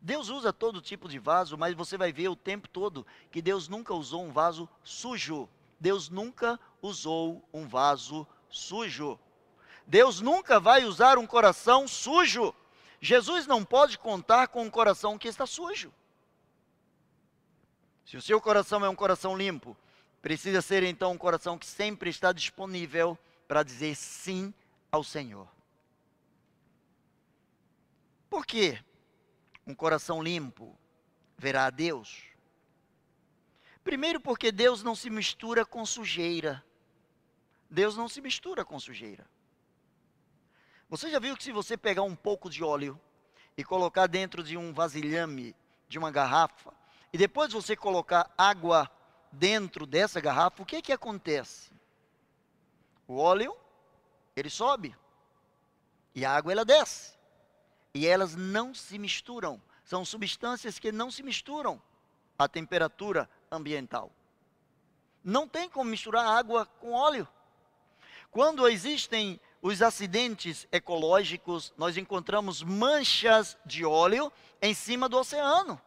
Deus 0.01 0.29
usa 0.29 0.53
todo 0.53 0.81
tipo 0.81 1.09
de 1.09 1.18
vaso, 1.18 1.57
mas 1.57 1.74
você 1.74 1.96
vai 1.96 2.12
ver 2.12 2.29
o 2.29 2.37
tempo 2.37 2.68
todo 2.68 3.07
que 3.31 3.42
Deus 3.42 3.68
nunca 3.68 3.94
usou 3.94 4.24
um 4.24 4.33
vaso 4.33 4.68
sujo. 4.83 5.48
Deus 5.81 6.09
nunca 6.09 6.59
usou 6.83 7.46
um 7.53 7.66
vaso 7.66 8.27
sujo. 8.48 9.18
Deus 9.87 10.20
nunca 10.20 10.61
vai 10.61 10.85
usar 10.85 11.18
um 11.18 11.27
coração 11.27 11.88
sujo. 11.88 12.55
Jesus 13.01 13.46
não 13.46 13.64
pode 13.64 13.98
contar 13.98 14.48
com 14.48 14.62
um 14.62 14.70
coração 14.70 15.16
que 15.16 15.29
está 15.29 15.46
sujo. 15.46 15.92
Se 18.05 18.16
o 18.16 18.22
seu 18.22 18.40
coração 18.40 18.85
é 18.85 18.88
um 18.88 18.96
coração 18.96 19.37
limpo, 19.37 19.77
precisa 20.20 20.61
ser 20.62 20.83
então 20.83 21.12
um 21.12 21.18
coração 21.18 21.59
que 21.59 21.66
sempre 21.66 22.11
está 22.11 22.33
disponível 22.33 23.18
para 23.46 23.62
dizer 23.62 23.94
sim 23.94 24.53
ao 24.90 25.05
Senhor. 25.05 25.48
Por 28.29 28.44
quê? 28.44 28.79
Um 29.68 29.74
coração 29.74 30.22
limpo 30.22 30.74
verá 31.37 31.66
a 31.66 31.70
Deus? 31.70 32.24
Primeiro, 33.85 34.18
porque 34.18 34.50
Deus 34.50 34.83
não 34.83 34.94
se 34.94 35.11
mistura 35.11 35.62
com 35.66 35.85
sujeira. 35.85 36.64
Deus 37.68 37.94
não 37.94 38.09
se 38.09 38.22
mistura 38.22 38.64
com 38.64 38.81
sujeira. 38.81 39.26
Você 40.88 41.11
já 41.11 41.18
viu 41.18 41.37
que 41.37 41.44
se 41.44 41.52
você 41.52 41.76
pegar 41.76 42.02
um 42.02 42.16
pouco 42.16 42.48
de 42.48 42.64
óleo 42.64 42.98
e 43.59 43.62
colocar 43.62 44.07
dentro 44.07 44.42
de 44.42 44.57
um 44.57 44.72
vasilhame, 44.72 45.54
de 45.87 45.98
uma 45.98 46.11
garrafa, 46.11 46.72
e 47.12 47.18
depois 47.18 47.52
você 47.52 47.76
colocar 47.76 48.33
água 48.38 48.90
dentro 49.31 49.85
dessa 49.85 50.18
garrafa, 50.18 50.62
o 50.62 50.66
que 50.66 50.81
que 50.81 50.94
acontece? 50.94 51.70
O 53.07 53.18
óleo, 53.18 53.54
ele 54.35 54.48
sobe. 54.48 54.96
E 56.14 56.24
a 56.24 56.35
água 56.35 56.52
ela 56.52 56.64
desce. 56.64 57.17
E 57.98 58.06
elas 58.06 58.37
não 58.37 58.72
se 58.72 58.96
misturam. 58.96 59.61
São 59.82 60.04
substâncias 60.04 60.78
que 60.78 60.92
não 60.92 61.11
se 61.11 61.20
misturam 61.20 61.82
à 62.38 62.46
temperatura 62.46 63.28
ambiental. 63.50 64.12
Não 65.24 65.48
tem 65.48 65.68
como 65.68 65.90
misturar 65.90 66.24
água 66.24 66.64
com 66.64 66.92
óleo. 66.92 67.26
Quando 68.30 68.68
existem 68.68 69.40
os 69.61 69.82
acidentes 69.82 70.68
ecológicos, 70.70 71.74
nós 71.76 71.96
encontramos 71.96 72.62
manchas 72.62 73.58
de 73.66 73.84
óleo 73.84 74.32
em 74.62 74.74
cima 74.74 75.08
do 75.08 75.18
oceano. 75.18 75.80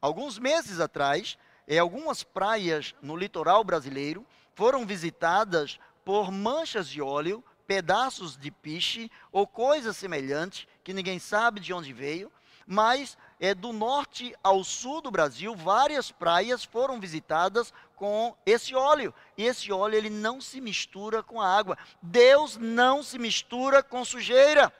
Alguns 0.00 0.38
meses 0.38 0.78
atrás, 0.78 1.36
em 1.66 1.76
algumas 1.76 2.22
praias 2.22 2.94
no 3.02 3.16
litoral 3.16 3.64
brasileiro 3.64 4.24
foram 4.54 4.86
visitadas 4.86 5.80
por 6.04 6.30
manchas 6.30 6.88
de 6.88 7.02
óleo, 7.02 7.42
pedaços 7.66 8.36
de 8.36 8.52
piche 8.52 9.10
ou 9.32 9.44
coisa 9.44 9.92
semelhante, 9.92 10.68
que 10.84 10.92
ninguém 10.92 11.18
sabe 11.18 11.58
de 11.58 11.72
onde 11.72 11.92
veio, 11.92 12.30
mas 12.66 13.16
é 13.40 13.54
do 13.54 13.72
norte 13.72 14.34
ao 14.42 14.62
sul 14.62 15.00
do 15.00 15.10
Brasil, 15.10 15.54
várias 15.56 16.12
praias 16.12 16.62
foram 16.62 17.00
visitadas 17.00 17.72
com 17.96 18.36
esse 18.44 18.74
óleo. 18.74 19.12
E 19.36 19.44
esse 19.44 19.72
óleo 19.72 19.96
ele 19.96 20.10
não 20.10 20.40
se 20.40 20.60
mistura 20.60 21.22
com 21.22 21.40
a 21.40 21.48
água. 21.48 21.76
Deus 22.00 22.56
não 22.56 23.02
se 23.02 23.18
mistura 23.18 23.82
com 23.82 24.04
sujeira. 24.04 24.72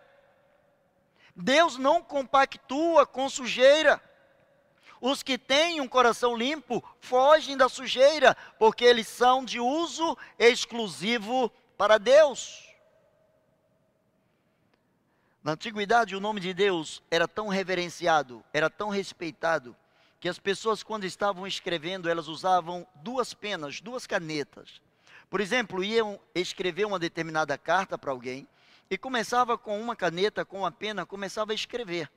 Deus 1.34 1.76
não 1.76 2.02
compactua 2.02 3.06
com 3.06 3.28
sujeira. 3.28 4.00
Os 5.00 5.22
que 5.22 5.36
têm 5.36 5.80
um 5.80 5.88
coração 5.88 6.34
limpo 6.36 6.82
fogem 7.00 7.56
da 7.56 7.68
sujeira, 7.68 8.36
porque 8.58 8.84
eles 8.84 9.08
são 9.08 9.44
de 9.44 9.60
uso 9.60 10.16
exclusivo 10.38 11.50
para 11.76 11.98
Deus. 11.98 12.73
Na 15.44 15.52
antiguidade, 15.52 16.16
o 16.16 16.20
nome 16.20 16.40
de 16.40 16.54
Deus 16.54 17.02
era 17.10 17.28
tão 17.28 17.48
reverenciado, 17.48 18.42
era 18.50 18.70
tão 18.70 18.88
respeitado, 18.88 19.76
que 20.18 20.26
as 20.26 20.38
pessoas, 20.38 20.82
quando 20.82 21.04
estavam 21.04 21.46
escrevendo, 21.46 22.08
elas 22.08 22.28
usavam 22.28 22.86
duas 22.94 23.34
penas, 23.34 23.78
duas 23.78 24.06
canetas. 24.06 24.80
Por 25.28 25.42
exemplo, 25.42 25.84
iam 25.84 26.18
escrever 26.34 26.86
uma 26.86 26.98
determinada 26.98 27.58
carta 27.58 27.98
para 27.98 28.10
alguém 28.10 28.48
e 28.88 28.96
começava 28.96 29.58
com 29.58 29.78
uma 29.78 29.94
caneta, 29.94 30.46
com 30.46 30.60
uma 30.60 30.72
pena, 30.72 31.04
começava 31.04 31.52
a 31.52 31.54
escrever. 31.54 32.10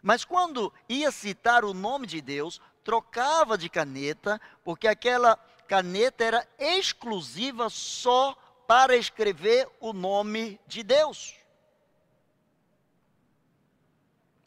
Mas 0.00 0.24
quando 0.24 0.72
ia 0.88 1.10
citar 1.10 1.64
o 1.64 1.74
nome 1.74 2.06
de 2.06 2.20
Deus, 2.20 2.60
trocava 2.84 3.58
de 3.58 3.68
caneta, 3.68 4.40
porque 4.62 4.86
aquela 4.86 5.34
caneta 5.66 6.22
era 6.22 6.48
exclusiva 6.56 7.68
só 7.68 8.36
para 8.68 8.94
escrever 8.94 9.68
o 9.80 9.92
nome 9.92 10.60
de 10.68 10.84
Deus. 10.84 11.41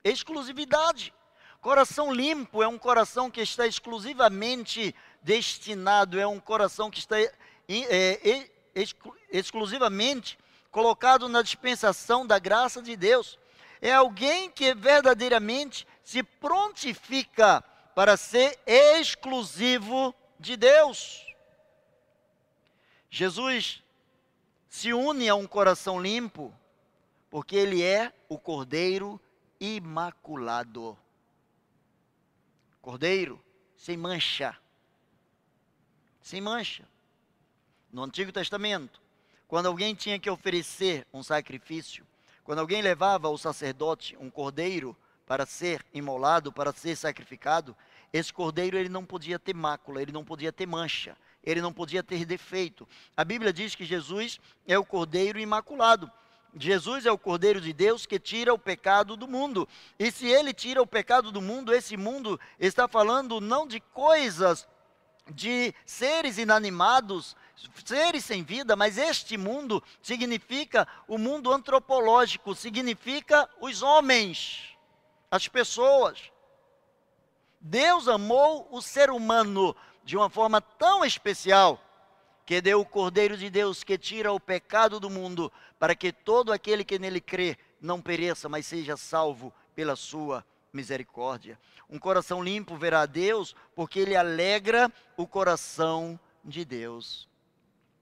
Exclusividade. 0.05 1.13
Coração 1.59 2.13
limpo 2.13 2.63
é 2.63 2.67
um 2.67 2.77
coração 2.77 3.29
que 3.29 3.41
está 3.41 3.67
exclusivamente 3.67 4.95
destinado, 5.21 6.17
é 6.17 6.25
um 6.25 6.39
coração 6.39 6.89
que 6.89 6.99
está 6.99 7.19
é, 7.19 7.29
é, 7.67 8.49
exclusivamente 9.29 10.39
colocado 10.71 11.27
na 11.27 11.41
dispensação 11.41 12.25
da 12.25 12.39
graça 12.39 12.81
de 12.81 12.95
Deus 12.95 13.37
é 13.85 13.93
alguém 13.93 14.49
que 14.49 14.73
verdadeiramente 14.73 15.87
se 16.03 16.23
prontifica 16.23 17.63
para 17.93 18.17
ser 18.17 18.57
exclusivo 18.65 20.13
de 20.39 20.57
Deus. 20.57 21.23
Jesus 23.09 23.83
se 24.67 24.91
une 24.91 25.29
a 25.29 25.35
um 25.35 25.45
coração 25.45 26.01
limpo, 26.01 26.53
porque 27.29 27.55
ele 27.55 27.83
é 27.83 28.11
o 28.27 28.39
Cordeiro 28.39 29.19
imaculado. 29.59 30.97
Cordeiro 32.81 33.43
sem 33.75 33.97
mancha. 33.97 34.57
Sem 36.21 36.41
mancha. 36.41 36.87
No 37.91 38.03
Antigo 38.03 38.31
Testamento, 38.31 39.01
quando 39.47 39.67
alguém 39.67 39.93
tinha 39.95 40.19
que 40.19 40.29
oferecer 40.29 41.05
um 41.13 41.23
sacrifício, 41.23 42.05
quando 42.43 42.59
alguém 42.59 42.81
levava 42.81 43.27
ao 43.27 43.37
sacerdote 43.37 44.17
um 44.17 44.29
cordeiro 44.29 44.95
para 45.25 45.45
ser 45.45 45.85
imolado, 45.93 46.51
para 46.51 46.71
ser 46.71 46.95
sacrificado, 46.95 47.75
esse 48.13 48.31
cordeiro 48.31 48.77
ele 48.77 48.89
não 48.89 49.05
podia 49.05 49.39
ter 49.39 49.53
mácula, 49.53 50.01
ele 50.01 50.11
não 50.11 50.23
podia 50.23 50.51
ter 50.51 50.65
mancha, 50.65 51.17
ele 51.43 51.61
não 51.61 51.73
podia 51.73 52.03
ter 52.03 52.25
defeito. 52.25 52.87
A 53.15 53.23
Bíblia 53.23 53.51
diz 53.51 53.75
que 53.75 53.85
Jesus 53.85 54.39
é 54.67 54.77
o 54.77 54.85
cordeiro 54.85 55.39
imaculado. 55.39 56.11
Jesus 56.57 57.05
é 57.05 57.11
o 57.11 57.17
Cordeiro 57.17 57.59
de 57.59 57.73
Deus 57.73 58.05
que 58.05 58.17
tira 58.17 58.53
o 58.53 58.59
pecado 58.59 59.17
do 59.17 59.27
mundo. 59.27 59.67
E 59.99 60.09
se 60.11 60.27
ele 60.27 60.53
tira 60.53 60.81
o 60.81 60.87
pecado 60.87 61.31
do 61.31 61.41
mundo, 61.41 61.73
esse 61.73 61.97
mundo 61.97 62.39
está 62.57 62.87
falando 62.87 63.41
não 63.41 63.67
de 63.67 63.79
coisas, 63.79 64.67
de 65.29 65.73
seres 65.85 66.37
inanimados, 66.37 67.35
seres 67.83 68.23
sem 68.23 68.43
vida, 68.43 68.75
mas 68.75 68.97
este 68.97 69.37
mundo 69.37 69.83
significa 70.01 70.87
o 71.07 71.17
mundo 71.17 71.51
antropológico, 71.51 72.55
significa 72.55 73.49
os 73.59 73.81
homens, 73.81 74.77
as 75.29 75.47
pessoas. 75.49 76.31
Deus 77.59 78.07
amou 78.07 78.67
o 78.71 78.81
ser 78.81 79.09
humano 79.09 79.75
de 80.05 80.15
uma 80.15 80.29
forma 80.29 80.61
tão 80.61 81.03
especial 81.03 81.81
que 82.45 82.61
deu 82.61 82.79
o 82.79 82.85
Cordeiro 82.85 83.35
de 83.35 83.49
Deus 83.49 83.83
que 83.83 83.97
tira 83.97 84.31
o 84.31 84.39
pecado 84.39 84.99
do 84.99 85.09
mundo, 85.09 85.51
para 85.79 85.95
que 85.95 86.13
todo 86.13 86.53
aquele 86.53 86.83
que 86.83 86.99
nele 86.99 87.19
crê 87.19 87.57
não 87.81 88.01
pereça, 88.01 88.47
mas 88.47 88.65
seja 88.65 88.95
salvo 88.95 89.53
pela 89.75 89.95
sua 89.95 90.45
misericórdia. 90.71 91.59
Um 91.89 91.97
coração 91.97 92.43
limpo 92.43 92.77
verá 92.77 93.01
a 93.01 93.05
Deus, 93.05 93.55
porque 93.75 93.99
ele 93.99 94.15
alegra 94.15 94.91
o 95.17 95.25
coração 95.25 96.19
de 96.43 96.63
Deus. 96.63 97.27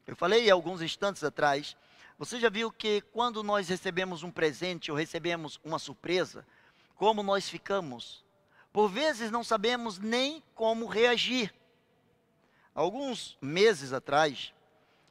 Eu 0.06 0.16
falei 0.16 0.50
alguns 0.50 0.82
instantes 0.82 1.24
atrás, 1.24 1.78
você 2.18 2.40
já 2.40 2.50
viu 2.50 2.72
que 2.72 3.02
quando 3.14 3.44
nós 3.44 3.70
recebemos 3.70 4.24
um 4.24 4.32
presente 4.32 4.92
ou 4.92 4.98
recebemos 4.98 5.60
uma 5.64 5.80
surpresa, 5.80 6.46
como 6.96 7.24
nós 7.24 7.48
ficamos? 7.48 8.24
Por 8.72 8.90
vezes 8.90 9.32
não 9.32 9.44
sabemos 9.44 10.00
nem 10.00 10.44
como 10.54 10.86
reagir. 10.86 11.54
Alguns 12.76 13.38
meses 13.40 13.94
atrás, 13.94 14.54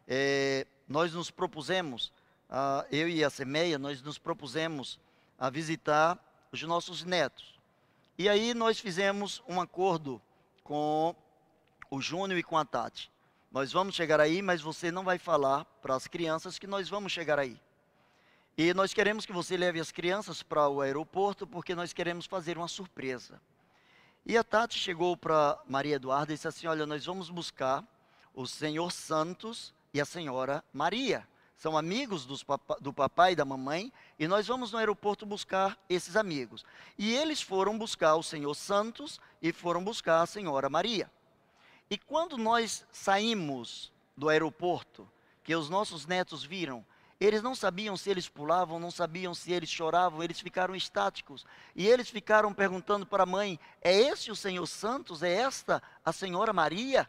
é, 0.09 0.67
nós 0.89 1.15
nos 1.15 1.31
propusemos, 1.31 2.13
uh, 2.51 2.85
eu 2.91 3.09
e 3.09 3.23
a 3.23 3.31
Semeia, 3.31 3.79
nós 3.79 4.03
nos 4.03 4.19
propusemos 4.19 4.99
a 5.39 5.49
visitar 5.49 6.19
os 6.51 6.63
nossos 6.63 7.05
netos. 7.05 7.55
E 8.19 8.29
aí 8.29 8.53
nós 8.53 8.79
fizemos 8.79 9.43
um 9.49 9.61
acordo 9.61 10.21
com 10.65 11.15
o 11.91 12.01
Júnior 12.01 12.39
e 12.39 12.43
com 12.43 12.59
a 12.59 12.65
Tati. 12.65 13.11
Nós 13.51 13.73
vamos 13.73 13.95
chegar 13.95 14.21
aí, 14.21 14.43
mas 14.43 14.61
você 14.61 14.91
não 14.91 15.05
vai 15.05 15.19
falar 15.19 15.65
para 15.81 15.95
as 15.95 16.07
crianças 16.07 16.59
que 16.59 16.67
nós 16.67 16.89
vamos 16.89 17.13
chegar 17.13 17.39
aí. 17.39 17.61
E 18.57 18.75
nós 18.75 18.93
queremos 18.93 19.25
que 19.25 19.33
você 19.33 19.57
leve 19.57 19.79
as 19.81 19.93
crianças 19.93 20.43
para 20.43 20.69
o 20.69 20.81
aeroporto, 20.81 21.47
porque 21.47 21.75
nós 21.75 21.93
queremos 21.93 22.27
fazer 22.27 22.59
uma 22.59 22.69
surpresa. 22.69 23.41
E 24.25 24.37
a 24.37 24.45
Tati 24.45 24.79
chegou 24.79 25.17
para 25.17 25.59
Maria 25.67 25.97
Eduarda 25.97 26.33
e 26.33 26.37
disse 26.37 26.47
assim: 26.47 26.67
Olha, 26.67 26.87
nós 26.87 27.05
vamos 27.05 27.29
buscar 27.29 27.85
o 28.33 28.47
Senhor 28.47 28.93
Santos 28.93 29.75
e 29.93 30.01
a 30.01 30.05
Senhora 30.05 30.65
Maria. 30.73 31.27
São 31.57 31.77
amigos 31.77 32.27
do 32.81 32.93
papai 32.93 33.33
e 33.33 33.37
da 33.37 33.45
mamãe, 33.45 33.93
e 34.19 34.27
nós 34.27 34.49
vamos 34.49 34.73
no 34.73 34.79
aeroporto 34.79 35.25
buscar 35.25 35.79
esses 35.89 36.17
amigos. 36.17 36.65
E 36.99 37.15
eles 37.15 37.41
foram 37.41 37.79
buscar 37.79 38.17
o 38.17 38.23
Senhor 38.23 38.55
Santos 38.55 39.21
e 39.41 39.53
foram 39.53 39.83
buscar 39.83 40.23
a 40.23 40.27
Senhora 40.27 40.69
Maria. 40.69 41.09
E 41.89 41.97
quando 41.97 42.37
nós 42.37 42.85
saímos 42.91 43.93
do 44.17 44.29
aeroporto, 44.29 45.09
que 45.45 45.55
os 45.55 45.69
nossos 45.69 46.07
netos 46.07 46.43
viram, 46.43 46.85
eles 47.25 47.43
não 47.43 47.55
sabiam 47.55 47.97
se 47.97 48.11
eles 48.11 48.29
pulavam, 48.29 48.81
não 48.81 48.91
sabiam 48.91 49.35
se 49.35 49.53
eles 49.53 49.69
choravam, 49.69 50.23
eles 50.23 50.41
ficaram 50.41 50.75
estáticos. 50.75 51.45
E 51.75 51.87
eles 51.87 52.09
ficaram 52.09 52.53
perguntando 52.53 53.07
para 53.07 53.23
a 53.23 53.27
mãe: 53.27 53.61
é 53.81 53.95
esse 53.95 54.31
o 54.31 54.37
Senhor 54.37 54.67
Santos? 54.67 55.23
É 55.23 55.33
esta 55.33 55.83
a 56.05 56.13
Senhora 56.13 56.53
Maria? 56.53 57.09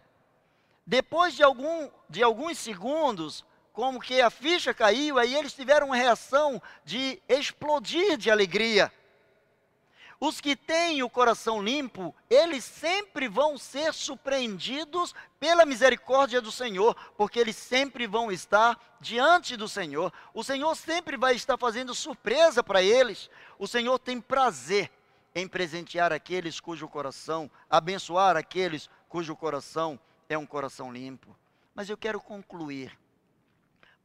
Depois 0.85 1.33
de, 1.33 1.41
algum, 1.41 1.89
de 2.09 2.21
alguns 2.21 2.57
segundos, 2.57 3.45
como 3.71 3.99
que 3.99 4.21
a 4.21 4.29
ficha 4.29 4.73
caiu, 4.73 5.17
aí 5.17 5.33
eles 5.33 5.53
tiveram 5.53 5.87
uma 5.87 5.95
reação 5.95 6.61
de 6.85 7.21
explodir 7.27 8.17
de 8.17 8.29
alegria. 8.29 8.91
Os 10.25 10.39
que 10.39 10.55
têm 10.55 11.03
o 11.03 11.09
coração 11.09 11.61
limpo, 11.61 12.15
eles 12.29 12.63
sempre 12.63 13.27
vão 13.27 13.57
ser 13.57 13.93
surpreendidos 13.93 15.13
pela 15.37 15.65
misericórdia 15.65 16.39
do 16.39 16.49
Senhor, 16.49 16.95
porque 17.17 17.37
eles 17.37 17.57
sempre 17.57 18.07
vão 18.07 18.31
estar 18.31 18.79
diante 19.01 19.57
do 19.57 19.67
Senhor. 19.67 20.13
O 20.33 20.41
Senhor 20.41 20.73
sempre 20.75 21.17
vai 21.17 21.35
estar 21.35 21.57
fazendo 21.57 21.93
surpresa 21.93 22.63
para 22.63 22.81
eles. 22.81 23.29
O 23.59 23.67
Senhor 23.67 23.99
tem 23.99 24.21
prazer 24.21 24.89
em 25.35 25.45
presentear 25.45 26.13
aqueles 26.13 26.57
cujo 26.57 26.87
coração, 26.87 27.51
abençoar 27.69 28.37
aqueles 28.37 28.89
cujo 29.09 29.35
coração 29.35 29.99
é 30.29 30.37
um 30.37 30.45
coração 30.45 30.89
limpo. 30.89 31.37
Mas 31.75 31.89
eu 31.89 31.97
quero 31.97 32.21
concluir. 32.21 32.97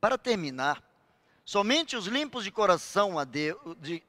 Para 0.00 0.18
terminar, 0.18 0.82
somente 1.44 1.94
os 1.94 2.06
limpos 2.06 2.42
de 2.42 2.50
coração 2.50 3.20
a 3.20 3.22
Deus, 3.22 3.60
de, 3.78 4.02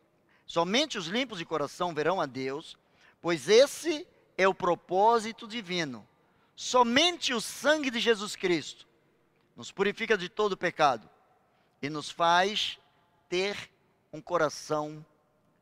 Somente 0.50 0.98
os 0.98 1.06
limpos 1.06 1.38
de 1.38 1.46
coração 1.46 1.94
verão 1.94 2.20
a 2.20 2.26
Deus, 2.26 2.76
pois 3.22 3.48
esse 3.48 4.08
é 4.36 4.48
o 4.48 4.54
propósito 4.54 5.48
divino. 5.48 6.08
Somente 6.56 7.36
o 7.36 7.40
sangue 7.40 7.92
de 7.92 8.00
Jesus 8.00 8.36
Cristo 8.36 8.88
nos 9.56 9.72
purifica 9.72 10.18
de 10.18 10.28
todo 10.28 10.58
pecado 10.58 11.08
e 11.84 11.88
nos 11.88 12.10
faz 12.10 12.80
ter 13.30 13.70
um 14.12 14.20
coração 14.20 15.06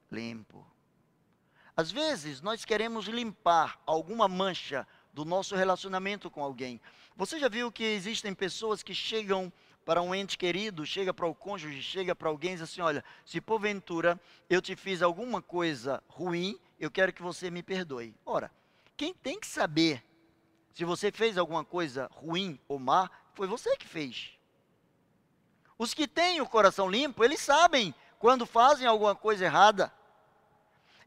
limpo. 0.09 0.65
Às 1.75 1.91
vezes 1.91 2.39
nós 2.39 2.63
queremos 2.63 3.07
limpar 3.07 3.81
alguma 3.85 4.29
mancha 4.29 4.87
do 5.11 5.25
nosso 5.25 5.53
relacionamento 5.53 6.31
com 6.31 6.41
alguém. 6.41 6.79
Você 7.17 7.37
já 7.37 7.49
viu 7.49 7.69
que 7.73 7.83
existem 7.83 8.33
pessoas 8.33 8.81
que 8.81 8.95
chegam 8.95 9.51
para 9.87 10.01
um 10.01 10.13
ente 10.13 10.37
querido, 10.37 10.85
chega 10.85 11.13
para 11.13 11.25
o 11.25 11.33
cônjuge, 11.33 11.81
chega 11.81 12.13
para 12.13 12.27
alguém 12.27 12.51
e 12.51 12.53
diz 12.55 12.63
assim: 12.63 12.81
Olha, 12.81 13.01
se 13.25 13.39
porventura 13.39 14.19
eu 14.49 14.61
te 14.61 14.75
fiz 14.75 15.01
alguma 15.01 15.41
coisa 15.41 16.03
ruim, 16.09 16.59
eu 16.77 16.91
quero 16.91 17.13
que 17.13 17.21
você 17.21 17.49
me 17.49 17.63
perdoe. 17.63 18.13
Ora, 18.25 18.51
quem 18.97 19.13
tem 19.13 19.39
que 19.39 19.47
saber 19.47 20.03
se 20.73 20.83
você 20.83 21.09
fez 21.09 21.37
alguma 21.37 21.63
coisa 21.63 22.09
ruim 22.11 22.59
ou 22.67 22.77
má, 22.77 23.09
foi 23.33 23.47
você 23.47 23.77
que 23.77 23.87
fez. 23.87 24.31
Os 25.79 25.93
que 25.93 26.05
têm 26.05 26.41
o 26.41 26.49
coração 26.49 26.89
limpo, 26.89 27.23
eles 27.23 27.39
sabem 27.39 27.95
quando 28.19 28.45
fazem 28.45 28.85
alguma 28.85 29.15
coisa 29.15 29.45
errada. 29.45 29.89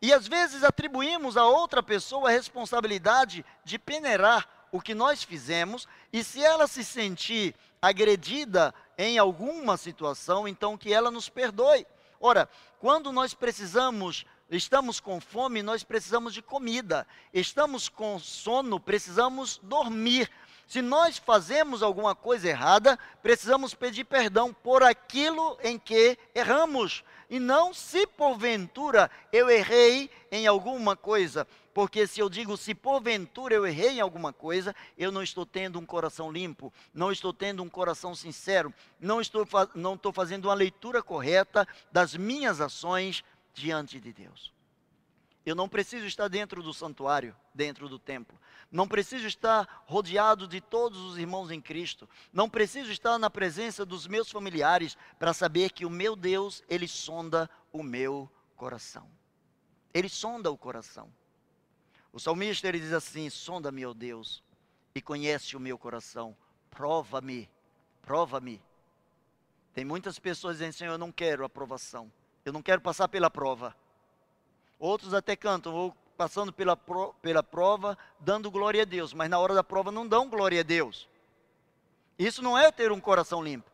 E 0.00 0.10
às 0.10 0.26
vezes 0.26 0.64
atribuímos 0.64 1.36
a 1.36 1.44
outra 1.44 1.82
pessoa 1.82 2.30
a 2.30 2.32
responsabilidade 2.32 3.44
de 3.62 3.78
peneirar 3.78 4.48
o 4.72 4.80
que 4.80 4.94
nós 4.94 5.22
fizemos, 5.22 5.86
e 6.12 6.22
se 6.22 6.42
ela 6.42 6.66
se 6.66 6.84
sentir 6.84 7.54
agredida 7.80 8.74
em 8.98 9.18
alguma 9.18 9.76
situação, 9.76 10.46
então 10.46 10.76
que 10.76 10.92
ela 10.92 11.10
nos 11.10 11.28
perdoe. 11.28 11.86
Ora, 12.20 12.48
quando 12.78 13.10
nós 13.10 13.32
precisamos, 13.32 14.26
estamos 14.50 15.00
com 15.00 15.20
fome, 15.20 15.62
nós 15.62 15.82
precisamos 15.82 16.34
de 16.34 16.42
comida. 16.42 17.06
Estamos 17.32 17.88
com 17.88 18.18
sono, 18.18 18.78
precisamos 18.78 19.58
dormir. 19.62 20.30
Se 20.66 20.82
nós 20.82 21.18
fazemos 21.18 21.82
alguma 21.82 22.14
coisa 22.14 22.48
errada, 22.48 22.98
precisamos 23.22 23.74
pedir 23.74 24.04
perdão 24.04 24.52
por 24.52 24.82
aquilo 24.82 25.58
em 25.62 25.78
que 25.78 26.18
erramos. 26.34 27.02
E 27.28 27.40
não 27.40 27.72
se 27.72 28.06
porventura 28.06 29.10
eu 29.32 29.48
errei 29.48 30.10
em 30.30 30.46
alguma 30.46 30.94
coisa. 30.94 31.46
Porque 31.80 32.06
se 32.06 32.20
eu 32.20 32.28
digo, 32.28 32.58
se 32.58 32.74
porventura 32.74 33.54
eu 33.54 33.66
errei 33.66 33.92
em 33.92 34.00
alguma 34.00 34.34
coisa, 34.34 34.76
eu 34.98 35.10
não 35.10 35.22
estou 35.22 35.46
tendo 35.46 35.78
um 35.78 35.86
coração 35.86 36.30
limpo, 36.30 36.70
não 36.92 37.10
estou 37.10 37.32
tendo 37.32 37.62
um 37.62 37.70
coração 37.70 38.14
sincero, 38.14 38.70
não 39.00 39.18
estou, 39.18 39.48
não 39.74 39.94
estou 39.94 40.12
fazendo 40.12 40.44
uma 40.44 40.52
leitura 40.52 41.02
correta 41.02 41.66
das 41.90 42.14
minhas 42.14 42.60
ações 42.60 43.24
diante 43.54 43.98
de 43.98 44.12
Deus. 44.12 44.52
Eu 45.46 45.54
não 45.54 45.70
preciso 45.70 46.04
estar 46.04 46.28
dentro 46.28 46.62
do 46.62 46.74
santuário, 46.74 47.34
dentro 47.54 47.88
do 47.88 47.98
templo. 47.98 48.38
Não 48.70 48.86
preciso 48.86 49.26
estar 49.26 49.82
rodeado 49.86 50.46
de 50.46 50.60
todos 50.60 50.98
os 50.98 51.16
irmãos 51.16 51.50
em 51.50 51.62
Cristo. 51.62 52.06
Não 52.30 52.50
preciso 52.50 52.92
estar 52.92 53.18
na 53.18 53.30
presença 53.30 53.86
dos 53.86 54.06
meus 54.06 54.30
familiares 54.30 54.98
para 55.18 55.32
saber 55.32 55.72
que 55.72 55.86
o 55.86 55.90
meu 55.90 56.14
Deus, 56.14 56.62
ele 56.68 56.86
sonda 56.86 57.48
o 57.72 57.82
meu 57.82 58.30
coração. 58.54 59.10
Ele 59.94 60.10
sonda 60.10 60.50
o 60.50 60.58
coração. 60.58 61.10
O 62.12 62.18
salmista 62.18 62.68
ele 62.68 62.80
diz 62.80 62.92
assim: 62.92 63.30
Sonda-me, 63.30 63.86
ó 63.86 63.92
Deus, 63.92 64.42
e 64.94 65.00
conhece 65.00 65.56
o 65.56 65.60
meu 65.60 65.78
coração. 65.78 66.36
Prova-me, 66.70 67.48
prova-me. 68.02 68.62
Tem 69.72 69.84
muitas 69.84 70.18
pessoas 70.18 70.56
dizendo: 70.56 70.72
Senhor, 70.72 70.92
eu 70.92 70.98
não 70.98 71.12
quero 71.12 71.44
aprovação. 71.44 72.10
Eu 72.44 72.52
não 72.52 72.62
quero 72.62 72.80
passar 72.80 73.08
pela 73.08 73.30
prova. 73.30 73.76
Outros 74.78 75.12
até 75.12 75.36
cantam, 75.36 75.72
vou 75.72 75.96
passando 76.16 76.52
pela, 76.52 76.76
pro, 76.76 77.14
pela 77.22 77.42
prova, 77.42 77.96
dando 78.18 78.50
glória 78.50 78.82
a 78.82 78.84
Deus, 78.84 79.14
mas 79.14 79.30
na 79.30 79.38
hora 79.38 79.54
da 79.54 79.64
prova 79.64 79.90
não 79.90 80.06
dão 80.06 80.28
glória 80.28 80.60
a 80.60 80.62
Deus. 80.62 81.08
Isso 82.18 82.42
não 82.42 82.58
é 82.58 82.70
ter 82.70 82.92
um 82.92 83.00
coração 83.00 83.42
limpo. 83.42 83.70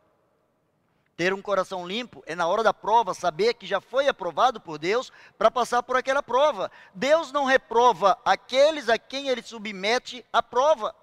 Ter 1.17 1.33
um 1.33 1.41
coração 1.41 1.87
limpo 1.87 2.23
é 2.27 2.35
na 2.35 2.47
hora 2.47 2.63
da 2.63 2.75
prova 2.75 3.15
saber 3.15 3.55
que 3.55 3.67
já 3.67 3.81
foi 3.81 4.07
aprovado 4.07 4.61
por 4.61 4.79
Deus 4.79 5.11
para 5.39 5.51
passar 5.51 5.83
por 5.83 5.97
aquela 5.97 6.23
prova. 6.23 6.71
Deus 6.95 7.33
não 7.33 7.45
reprova 7.45 8.19
aqueles 8.23 8.89
a 8.91 8.99
quem 8.99 9.29
ele 9.29 9.43
submete 9.43 10.25
a 10.31 10.43
prova. 10.43 10.95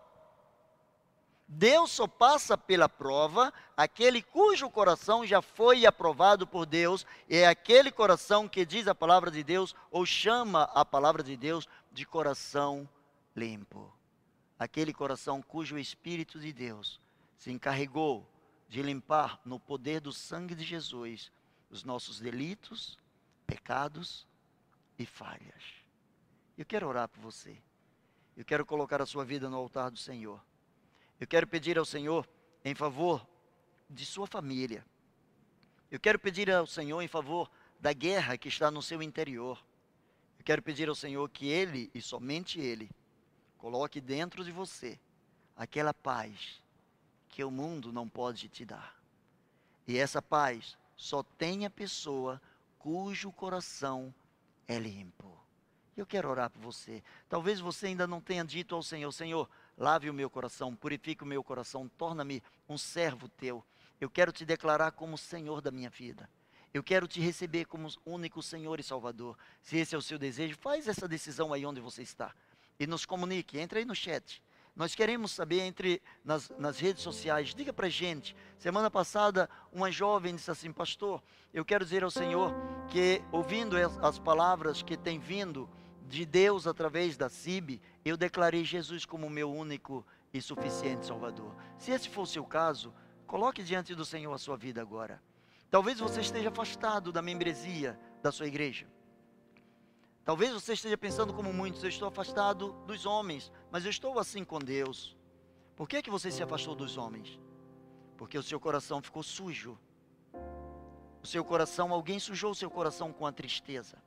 Deus 1.47 1.91
só 1.91 2.07
passa 2.07 2.57
pela 2.57 2.87
prova 2.87 3.51
aquele 3.75 4.21
cujo 4.21 4.69
coração 4.69 5.25
já 5.25 5.41
foi 5.41 5.85
aprovado 5.85 6.47
por 6.47 6.65
Deus, 6.65 7.05
é 7.29 7.45
aquele 7.47 7.91
coração 7.91 8.47
que 8.47 8.65
diz 8.65 8.87
a 8.87 8.95
palavra 8.95 9.29
de 9.29 9.43
Deus 9.43 9.75
ou 9.91 10.05
chama 10.05 10.63
a 10.73 10.85
palavra 10.85 11.21
de 11.21 11.35
Deus 11.35 11.67
de 11.91 12.05
coração 12.05 12.87
limpo. 13.35 13.91
Aquele 14.57 14.93
coração 14.93 15.41
cujo 15.41 15.77
Espírito 15.77 16.39
de 16.39 16.53
Deus 16.53 16.99
se 17.37 17.51
encarregou 17.51 18.27
de 18.73 18.81
limpar 18.81 19.39
no 19.45 19.59
poder 19.59 20.01
do 20.01 20.11
sangue 20.11 20.55
de 20.55 20.63
Jesus 20.63 21.31
os 21.69 21.83
nossos 21.83 22.19
delitos, 22.19 22.97
pecados 23.45 24.27
e 24.97 25.05
falhas. 25.05 25.63
Eu 26.57 26.65
quero 26.65 26.87
orar 26.87 27.07
por 27.07 27.21
você. 27.21 27.55
Eu 28.35 28.43
quero 28.43 28.65
colocar 28.65 28.99
a 28.99 29.05
sua 29.05 29.23
vida 29.23 29.47
no 29.47 29.57
altar 29.57 29.91
do 29.91 29.97
Senhor. 29.99 30.43
Eu 31.19 31.27
quero 31.27 31.45
pedir 31.45 31.77
ao 31.77 31.85
Senhor 31.85 32.27
em 32.65 32.73
favor 32.73 33.23
de 33.87 34.07
sua 34.07 34.25
família. 34.25 34.83
Eu 35.91 35.99
quero 35.99 36.17
pedir 36.17 36.49
ao 36.49 36.65
Senhor 36.65 36.99
em 36.99 37.07
favor 37.07 37.51
da 37.79 37.93
guerra 37.93 38.39
que 38.39 38.47
está 38.47 38.71
no 38.71 38.81
seu 38.81 39.03
interior. 39.03 39.63
Eu 40.39 40.43
quero 40.43 40.63
pedir 40.63 40.89
ao 40.89 40.95
Senhor 40.95 41.29
que 41.29 41.45
Ele 41.45 41.91
e 41.93 42.01
somente 42.01 42.59
Ele 42.59 42.89
coloque 43.55 44.01
dentro 44.01 44.43
de 44.43 44.51
você 44.51 44.99
aquela 45.55 45.93
paz 45.93 46.62
que 47.33 47.43
o 47.43 47.49
mundo 47.49 47.91
não 47.91 48.07
pode 48.07 48.47
te 48.47 48.63
dar. 48.63 48.95
E 49.87 49.97
essa 49.97 50.21
paz 50.21 50.77
só 50.95 51.23
tem 51.23 51.65
a 51.65 51.69
pessoa 51.69 52.39
cujo 52.77 53.31
coração 53.31 54.13
é 54.67 54.77
limpo. 54.77 55.35
Eu 55.97 56.05
quero 56.05 56.29
orar 56.29 56.51
por 56.51 56.61
você. 56.61 57.03
Talvez 57.27 57.59
você 57.59 57.87
ainda 57.87 58.05
não 58.05 58.21
tenha 58.21 58.45
dito 58.45 58.75
ao 58.75 58.83
Senhor: 58.83 59.11
Senhor, 59.11 59.49
lave 59.75 60.11
o 60.11 60.13
meu 60.13 60.29
coração, 60.29 60.75
purifique 60.75 61.23
o 61.23 61.25
meu 61.25 61.43
coração, 61.43 61.89
torna-me 61.97 62.41
um 62.69 62.77
servo 62.77 63.27
teu. 63.27 63.65
Eu 63.99 64.11
quero 64.11 64.31
te 64.31 64.45
declarar 64.45 64.91
como 64.91 65.17
Senhor 65.17 65.59
da 65.59 65.71
minha 65.71 65.89
vida. 65.89 66.29
Eu 66.71 66.83
quero 66.83 67.07
te 67.07 67.19
receber 67.19 67.65
como 67.65 67.89
único 68.05 68.43
Senhor 68.43 68.79
e 68.79 68.83
Salvador. 68.83 69.35
Se 69.63 69.77
esse 69.77 69.95
é 69.95 69.97
o 69.97 70.01
seu 70.03 70.19
desejo, 70.19 70.55
faz 70.57 70.87
essa 70.87 71.07
decisão 71.07 71.51
aí 71.51 71.65
onde 71.65 71.81
você 71.81 72.03
está. 72.03 72.31
E 72.79 72.85
nos 72.85 73.05
comunique. 73.05 73.59
Entre 73.59 73.79
aí 73.79 73.85
no 73.85 73.95
chat. 73.95 74.41
Nós 74.75 74.95
queremos 74.95 75.31
saber 75.31 75.61
entre 75.61 76.01
nas, 76.23 76.49
nas 76.57 76.79
redes 76.79 77.03
sociais. 77.03 77.53
Diga 77.53 77.71
para 77.71 77.89
gente. 77.89 78.35
Semana 78.57 78.89
passada, 78.89 79.49
uma 79.71 79.91
jovem 79.91 80.35
disse 80.35 80.49
assim, 80.49 80.71
pastor, 80.71 81.21
eu 81.53 81.63
quero 81.63 81.85
dizer 81.85 82.03
ao 82.03 82.09
Senhor 82.09 82.51
que 82.89 83.21
ouvindo 83.31 83.77
as, 83.77 83.97
as 83.99 84.17
palavras 84.17 84.81
que 84.81 84.97
tem 84.97 85.19
vindo 85.19 85.69
de 86.07 86.25
Deus 86.25 86.65
através 86.65 87.15
da 87.15 87.29
CIB, 87.29 87.79
eu 88.03 88.17
declarei 88.17 88.63
Jesus 88.63 89.05
como 89.05 89.29
meu 89.29 89.51
único 89.51 90.05
e 90.33 90.41
suficiente 90.41 91.05
Salvador. 91.05 91.55
Se 91.77 91.91
esse 91.91 92.09
for 92.09 92.27
o 92.37 92.45
caso, 92.45 92.93
coloque 93.27 93.63
diante 93.63 93.93
do 93.93 94.03
Senhor 94.03 94.33
a 94.33 94.39
sua 94.39 94.57
vida 94.57 94.81
agora. 94.81 95.21
Talvez 95.69 95.99
você 95.99 96.21
esteja 96.21 96.49
afastado 96.49 97.11
da 97.11 97.21
membresia 97.21 97.99
da 98.21 98.31
sua 98.31 98.47
igreja. 98.47 98.87
Talvez 100.25 100.53
você 100.53 100.73
esteja 100.73 100.97
pensando 100.97 101.33
como 101.33 101.51
muitos, 101.51 101.83
eu 101.83 101.89
estou 101.89 102.07
afastado 102.07 102.71
dos 102.87 103.05
homens, 103.05 103.51
mas 103.69 103.83
eu 103.83 103.89
estou 103.89 104.17
assim 104.17 104.45
com 104.45 104.57
Deus. 104.57 105.17
Por 105.75 105.87
que, 105.87 106.01
que 106.01 106.09
você 106.09 106.31
se 106.31 106.41
afastou 106.41 106.75
dos 106.75 106.97
homens? 106.97 107.39
Porque 108.15 108.37
o 108.37 108.43
seu 108.43 108.57
coração 108.57 109.01
ficou 109.01 109.21
sujo. 109.21 109.77
O 111.21 111.27
seu 111.27 111.43
coração, 111.43 111.91
alguém 111.91 112.19
sujou 112.19 112.51
o 112.51 112.55
seu 112.55 112.69
coração 112.69 113.11
com 113.11 113.25
a 113.25 113.33
tristeza. 113.33 113.97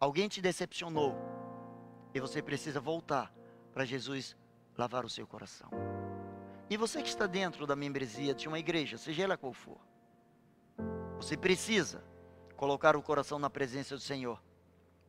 Alguém 0.00 0.28
te 0.28 0.40
decepcionou. 0.40 1.14
E 2.12 2.20
você 2.20 2.42
precisa 2.42 2.80
voltar 2.80 3.32
para 3.72 3.84
Jesus 3.84 4.36
lavar 4.76 5.04
o 5.04 5.08
seu 5.08 5.26
coração. 5.26 5.70
E 6.68 6.76
você 6.76 7.00
que 7.00 7.08
está 7.08 7.28
dentro 7.28 7.64
da 7.64 7.76
membresia 7.76 8.34
de 8.34 8.48
uma 8.48 8.58
igreja, 8.58 8.98
seja 8.98 9.22
ela 9.22 9.36
qual 9.36 9.52
for, 9.52 9.78
você 11.16 11.36
precisa 11.36 12.02
colocar 12.56 12.96
o 12.96 13.02
coração 13.02 13.38
na 13.38 13.50
presença 13.50 13.94
do 13.94 14.00
Senhor 14.00 14.42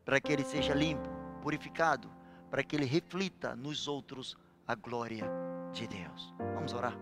para 0.05 0.19
que 0.19 0.31
ele 0.31 0.43
seja 0.43 0.73
limpo, 0.73 1.09
purificado, 1.41 2.09
para 2.49 2.63
que 2.63 2.75
ele 2.75 2.85
reflita 2.85 3.55
nos 3.55 3.87
outros 3.87 4.37
a 4.67 4.75
glória 4.75 5.29
de 5.71 5.87
Deus. 5.87 6.33
Vamos 6.53 6.73
orar. 6.73 6.97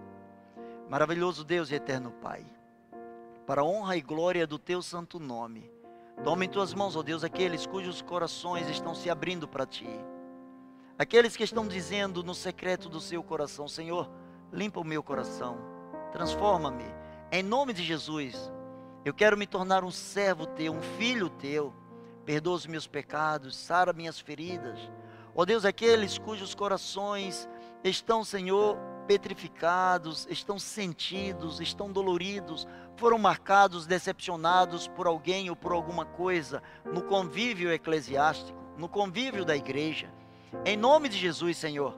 Maravilhoso 0.90 1.44
Deus 1.44 1.72
e 1.72 1.76
eterno 1.76 2.12
Pai, 2.12 2.46
para 3.46 3.62
a 3.62 3.66
honra 3.66 3.96
e 3.96 4.02
glória 4.02 4.46
do 4.46 4.60
teu 4.60 4.82
santo 4.82 5.20
nome, 5.20 5.72
toma 6.24 6.46
em 6.46 6.50
tuas 6.50 6.74
mãos, 6.74 6.96
ó 6.96 7.02
Deus, 7.02 7.24
aqueles 7.24 7.66
cujos 7.66 8.02
corações 8.02 8.70
estão 8.70 8.94
se 8.94 9.10
abrindo 9.10 9.48
para 9.48 9.66
ti. 9.66 9.90
Aqueles 10.98 11.36
que 11.38 11.44
estão 11.44 11.68
dizendo 11.68 12.24
no 12.24 12.36
secreto 12.36 12.90
do 12.90 13.00
seu 13.00 13.24
coração, 13.24 13.68
Senhor, 13.68 14.10
limpa 14.52 14.80
o 14.80 14.84
meu 14.84 15.02
coração, 15.02 15.58
transforma-me. 16.12 16.86
Em 17.32 17.42
nome 17.42 17.72
de 17.72 17.84
Jesus, 17.84 18.52
eu 19.06 19.14
quero 19.14 19.38
me 19.38 19.48
tornar 19.48 19.84
um 19.84 19.92
servo 19.92 20.46
teu, 20.46 20.74
um 20.74 20.82
filho 20.82 21.30
teu. 21.30 21.74
Perdoa 22.30 22.58
os 22.58 22.68
meus 22.68 22.86
pecados, 22.86 23.56
sara 23.56 23.92
minhas 23.92 24.20
feridas. 24.20 24.78
Ó 25.34 25.44
Deus, 25.46 25.66
aqueles 25.66 26.20
cujos 26.20 26.54
corações 26.54 27.50
estão, 27.84 28.24
Senhor, 28.24 28.78
petrificados, 29.08 30.28
estão 30.30 30.60
sentidos, 30.60 31.60
estão 31.60 31.92
doloridos, 31.92 32.68
foram 32.98 33.18
marcados, 33.18 33.88
decepcionados 33.88 34.88
por 34.88 35.08
alguém 35.08 35.50
ou 35.50 35.56
por 35.56 35.72
alguma 35.72 36.06
coisa 36.06 36.62
no 36.86 37.02
convívio 37.02 37.74
eclesiástico, 37.74 38.64
no 38.78 38.88
convívio 38.88 39.44
da 39.44 39.58
igreja. 39.58 40.14
Em 40.64 40.78
nome 40.78 41.10
de 41.10 41.18
Jesus, 41.18 41.58
Senhor, 41.58 41.98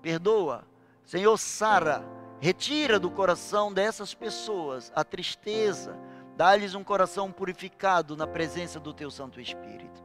perdoa. 0.00 0.64
Senhor, 1.04 1.36
sara, 1.36 2.02
retira 2.40 2.98
do 2.98 3.10
coração 3.10 3.70
dessas 3.70 4.14
pessoas 4.14 4.90
a 4.96 5.04
tristeza, 5.04 5.98
dá-lhes 6.36 6.74
um 6.74 6.84
coração 6.84 7.32
purificado 7.32 8.16
na 8.16 8.26
presença 8.26 8.78
do 8.78 8.92
teu 8.92 9.10
Santo 9.10 9.40
Espírito. 9.40 10.04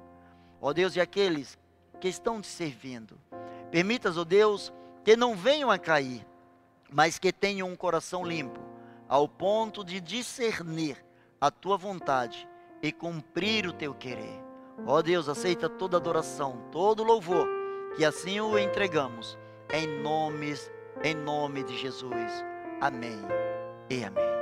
Ó 0.62 0.72
Deus, 0.72 0.96
e 0.96 1.02
aqueles 1.02 1.60
que 2.00 2.08
estão 2.08 2.42
te 2.42 2.48
servindo, 2.48 3.20
permitas, 3.70 4.18
ó 4.18 4.24
Deus, 4.24 4.72
que 5.04 5.16
não 5.16 5.36
venham 5.36 5.70
a 5.70 5.78
cair, 5.78 6.26
mas 6.92 7.20
que 7.20 7.34
tenham 7.34 7.68
um 7.68 7.76
coração 7.76 8.26
limpo, 8.26 8.60
ao 9.08 9.28
ponto 9.28 9.84
de 9.84 10.00
discernir 10.00 11.04
a 11.40 11.52
tua 11.52 11.78
vontade 11.78 12.48
e 12.82 12.92
cumprir 12.92 13.68
o 13.68 13.74
teu 13.74 13.94
querer. 13.94 14.42
Ó 14.86 15.02
Deus, 15.02 15.28
aceita 15.28 15.70
toda 15.70 15.98
adoração, 15.98 16.58
todo 16.72 17.04
louvor, 17.04 17.48
que 17.96 18.06
assim 18.06 18.40
o 18.40 18.58
entregamos, 18.58 19.38
em 19.72 19.86
nomes, 19.86 20.72
em 21.04 21.14
nome 21.14 21.64
de 21.64 21.78
Jesus. 21.78 22.32
Amém 22.80 23.20
e 23.90 24.04
amém. 24.04 24.41